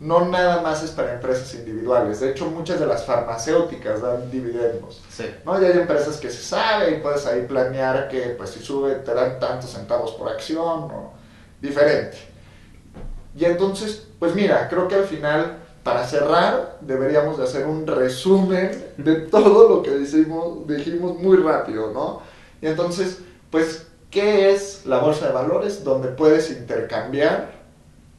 No 0.00 0.26
nada 0.26 0.62
más 0.62 0.82
es 0.82 0.90
para 0.90 1.14
empresas 1.14 1.54
individuales, 1.54 2.20
de 2.20 2.30
hecho 2.30 2.46
muchas 2.46 2.80
de 2.80 2.86
las 2.86 3.04
farmacéuticas 3.04 4.02
dan 4.02 4.30
dividendos. 4.30 5.02
Sí. 5.10 5.26
¿no? 5.44 5.60
Y 5.60 5.64
hay 5.64 5.78
empresas 5.78 6.18
que 6.18 6.30
se 6.30 6.42
sabe 6.42 6.92
y 6.92 7.00
puedes 7.00 7.26
ahí 7.26 7.42
planear 7.46 8.08
que 8.08 8.34
pues 8.36 8.50
si 8.50 8.60
sube 8.60 8.96
te 8.96 9.14
dan 9.14 9.38
tantos 9.38 9.70
centavos 9.70 10.12
por 10.12 10.28
acción 10.28 10.58
o 10.58 11.12
diferente. 11.60 12.18
Y 13.36 13.44
entonces, 13.44 14.06
pues 14.18 14.34
mira, 14.34 14.68
creo 14.68 14.88
que 14.88 14.94
al 14.94 15.04
final 15.04 15.58
para 15.84 16.06
cerrar, 16.06 16.78
deberíamos 16.80 17.36
de 17.36 17.44
hacer 17.44 17.66
un 17.66 17.86
resumen 17.86 18.84
de 18.96 19.14
todo 19.30 19.68
lo 19.68 19.82
que 19.82 19.90
dijimos, 19.96 20.66
dijimos 20.66 21.16
muy 21.16 21.36
rápido, 21.36 21.92
¿no? 21.92 22.22
Y 22.60 22.66
entonces, 22.66 23.18
pues, 23.50 23.86
¿qué 24.10 24.52
es 24.52 24.86
la 24.86 24.98
bolsa 24.98 25.26
de 25.26 25.32
valores? 25.34 25.84
Donde 25.84 26.08
puedes 26.08 26.50
intercambiar 26.50 27.63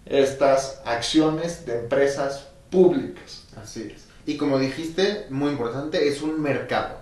estas 0.05 0.81
acciones 0.85 1.65
de 1.65 1.79
empresas 1.79 2.47
públicas. 2.69 3.43
Así 3.61 3.91
es. 3.93 4.05
Y 4.25 4.37
como 4.37 4.57
dijiste, 4.57 5.27
muy 5.29 5.51
importante, 5.51 6.07
es 6.07 6.21
un 6.21 6.41
mercado. 6.41 6.97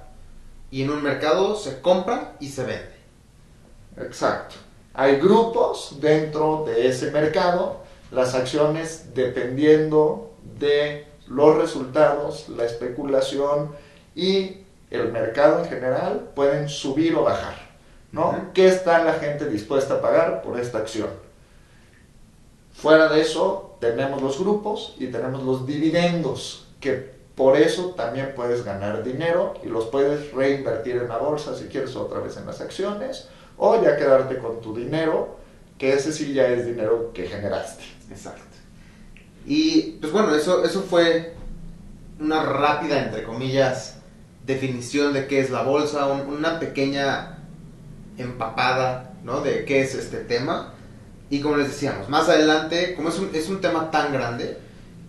Y 0.71 0.83
en 0.83 0.89
un 0.89 1.03
mercado 1.03 1.55
se 1.55 1.81
compra 1.81 2.35
y 2.39 2.49
se 2.49 2.63
vende. 2.63 2.93
Exacto. 3.97 4.55
Hay 4.93 5.17
grupos 5.17 5.97
dentro 6.01 6.63
de 6.65 6.87
ese 6.87 7.11
mercado. 7.11 7.81
Las 8.11 8.35
acciones, 8.35 9.13
dependiendo 9.13 10.33
de 10.59 11.07
los 11.27 11.57
resultados, 11.57 12.49
la 12.49 12.65
especulación 12.65 13.71
y 14.15 14.57
el 14.91 15.11
mercado 15.11 15.63
en 15.63 15.69
general 15.69 16.31
pueden 16.35 16.69
subir 16.69 17.15
o 17.15 17.23
bajar. 17.23 17.55
¿no? 18.11 18.51
¿Qué 18.53 18.67
está 18.67 19.03
la 19.03 19.13
gente 19.13 19.49
dispuesta 19.49 19.95
a 19.95 20.01
pagar 20.01 20.43
por 20.43 20.59
esta 20.59 20.77
acción? 20.77 21.09
Fuera 22.83 23.07
de 23.07 23.21
eso, 23.21 23.77
tenemos 23.79 24.21
los 24.21 24.37
grupos 24.37 24.93
y 24.99 25.07
tenemos 25.07 25.41
los 25.43 25.65
dividendos, 25.65 26.67
que 26.81 27.13
por 27.33 27.55
eso 27.55 27.91
también 27.91 28.33
puedes 28.35 28.65
ganar 28.65 29.05
dinero 29.05 29.53
y 29.63 29.67
los 29.67 29.85
puedes 29.85 30.33
reinvertir 30.33 30.97
en 30.97 31.07
la 31.07 31.17
bolsa 31.17 31.55
si 31.55 31.67
quieres 31.67 31.95
otra 31.95 32.19
vez 32.19 32.35
en 32.35 32.45
las 32.45 32.59
acciones, 32.59 33.29
o 33.55 33.81
ya 33.81 33.95
quedarte 33.95 34.37
con 34.37 34.59
tu 34.59 34.75
dinero, 34.75 35.37
que 35.77 35.93
ese 35.93 36.11
sí 36.11 36.33
ya 36.33 36.45
es 36.49 36.65
dinero 36.65 37.11
que 37.13 37.25
generaste. 37.25 37.85
Exacto. 38.11 38.57
Y 39.45 39.93
pues 40.01 40.11
bueno, 40.11 40.35
eso, 40.35 40.65
eso 40.65 40.81
fue 40.81 41.35
una 42.19 42.43
rápida, 42.43 43.01
entre 43.01 43.23
comillas, 43.23 43.95
definición 44.45 45.13
de 45.13 45.27
qué 45.27 45.39
es 45.39 45.51
la 45.51 45.61
bolsa, 45.63 46.07
una 46.07 46.59
pequeña 46.59 47.37
empapada, 48.17 49.13
¿no? 49.23 49.39
De 49.39 49.63
qué 49.63 49.83
es 49.83 49.95
este 49.95 50.17
tema. 50.17 50.73
Y 51.33 51.41
como 51.41 51.57
les 51.57 51.69
decíamos, 51.69 52.09
más 52.09 52.29
adelante, 52.29 52.93
como 52.93 53.09
es 53.09 53.17
un, 53.17 53.33
es 53.33 53.49
un 53.49 53.59
tema 53.59 53.89
tan 53.89 54.13
grande, 54.13 54.55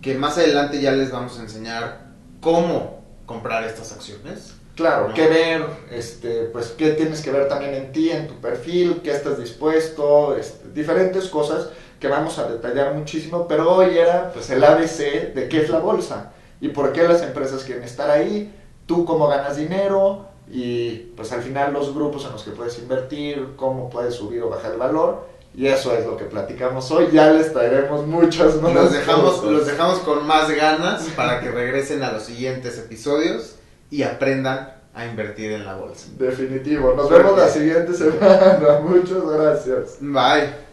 que 0.01 0.15
más 0.15 0.39
adelante 0.39 0.81
ya 0.81 0.91
les 0.91 1.11
vamos 1.11 1.37
a 1.37 1.43
enseñar 1.43 2.07
cómo 2.41 3.03
comprar 3.27 3.63
estas 3.63 3.91
acciones. 3.91 4.55
Claro, 4.73 5.13
qué 5.13 5.27
ver, 5.27 5.63
este, 5.91 6.45
pues 6.45 6.69
qué 6.69 6.93
tienes 6.93 7.21
que 7.21 7.29
ver 7.29 7.47
también 7.47 7.75
en 7.75 7.91
ti, 7.91 8.09
en 8.09 8.27
tu 8.27 8.33
perfil, 8.41 9.01
qué 9.03 9.11
estás 9.11 9.37
dispuesto, 9.37 10.35
este, 10.35 10.69
diferentes 10.69 11.27
cosas 11.27 11.69
que 11.99 12.07
vamos 12.07 12.39
a 12.39 12.49
detallar 12.49 12.95
muchísimo, 12.95 13.47
pero 13.47 13.71
hoy 13.75 13.95
era 13.95 14.31
pues 14.33 14.49
el 14.49 14.63
ABC 14.63 15.31
de 15.35 15.47
qué 15.47 15.61
es 15.61 15.69
la 15.69 15.77
bolsa 15.77 16.31
y 16.59 16.69
por 16.69 16.91
qué 16.91 17.03
las 17.03 17.21
empresas 17.21 17.63
quieren 17.63 17.83
estar 17.83 18.09
ahí, 18.09 18.51
tú 18.87 19.05
cómo 19.05 19.27
ganas 19.27 19.57
dinero 19.57 20.25
y 20.49 21.11
pues 21.15 21.31
al 21.33 21.43
final 21.43 21.71
los 21.71 21.93
grupos 21.93 22.25
en 22.25 22.31
los 22.31 22.43
que 22.43 22.49
puedes 22.49 22.79
invertir, 22.79 23.49
cómo 23.55 23.91
puedes 23.91 24.15
subir 24.15 24.41
o 24.41 24.49
bajar 24.49 24.71
el 24.71 24.79
valor 24.79 25.34
y 25.55 25.67
eso 25.67 25.95
es 25.95 26.05
lo 26.05 26.17
que 26.17 26.25
platicamos 26.25 26.91
hoy, 26.91 27.07
ya 27.11 27.31
les 27.31 27.53
traeremos 27.53 28.05
muchas 28.05 28.61
más. 28.61 28.73
Los 28.73 28.91
dejamos, 28.91 29.43
los 29.43 29.65
dejamos 29.65 29.99
con 29.99 30.27
más 30.27 30.51
ganas 30.51 31.03
para 31.15 31.39
que 31.39 31.49
regresen 31.49 32.03
a 32.03 32.11
los 32.11 32.23
siguientes 32.23 32.77
episodios 32.77 33.55
y 33.89 34.03
aprendan 34.03 34.73
a 34.93 35.05
invertir 35.05 35.51
en 35.51 35.65
la 35.65 35.75
bolsa. 35.75 36.07
Definitivo. 36.17 36.93
Nos 36.95 37.09
vemos 37.09 37.37
la 37.37 37.47
siguiente 37.47 37.93
semana. 37.93 38.79
Muchas 38.83 39.23
gracias. 39.25 39.97
Bye. 40.01 40.64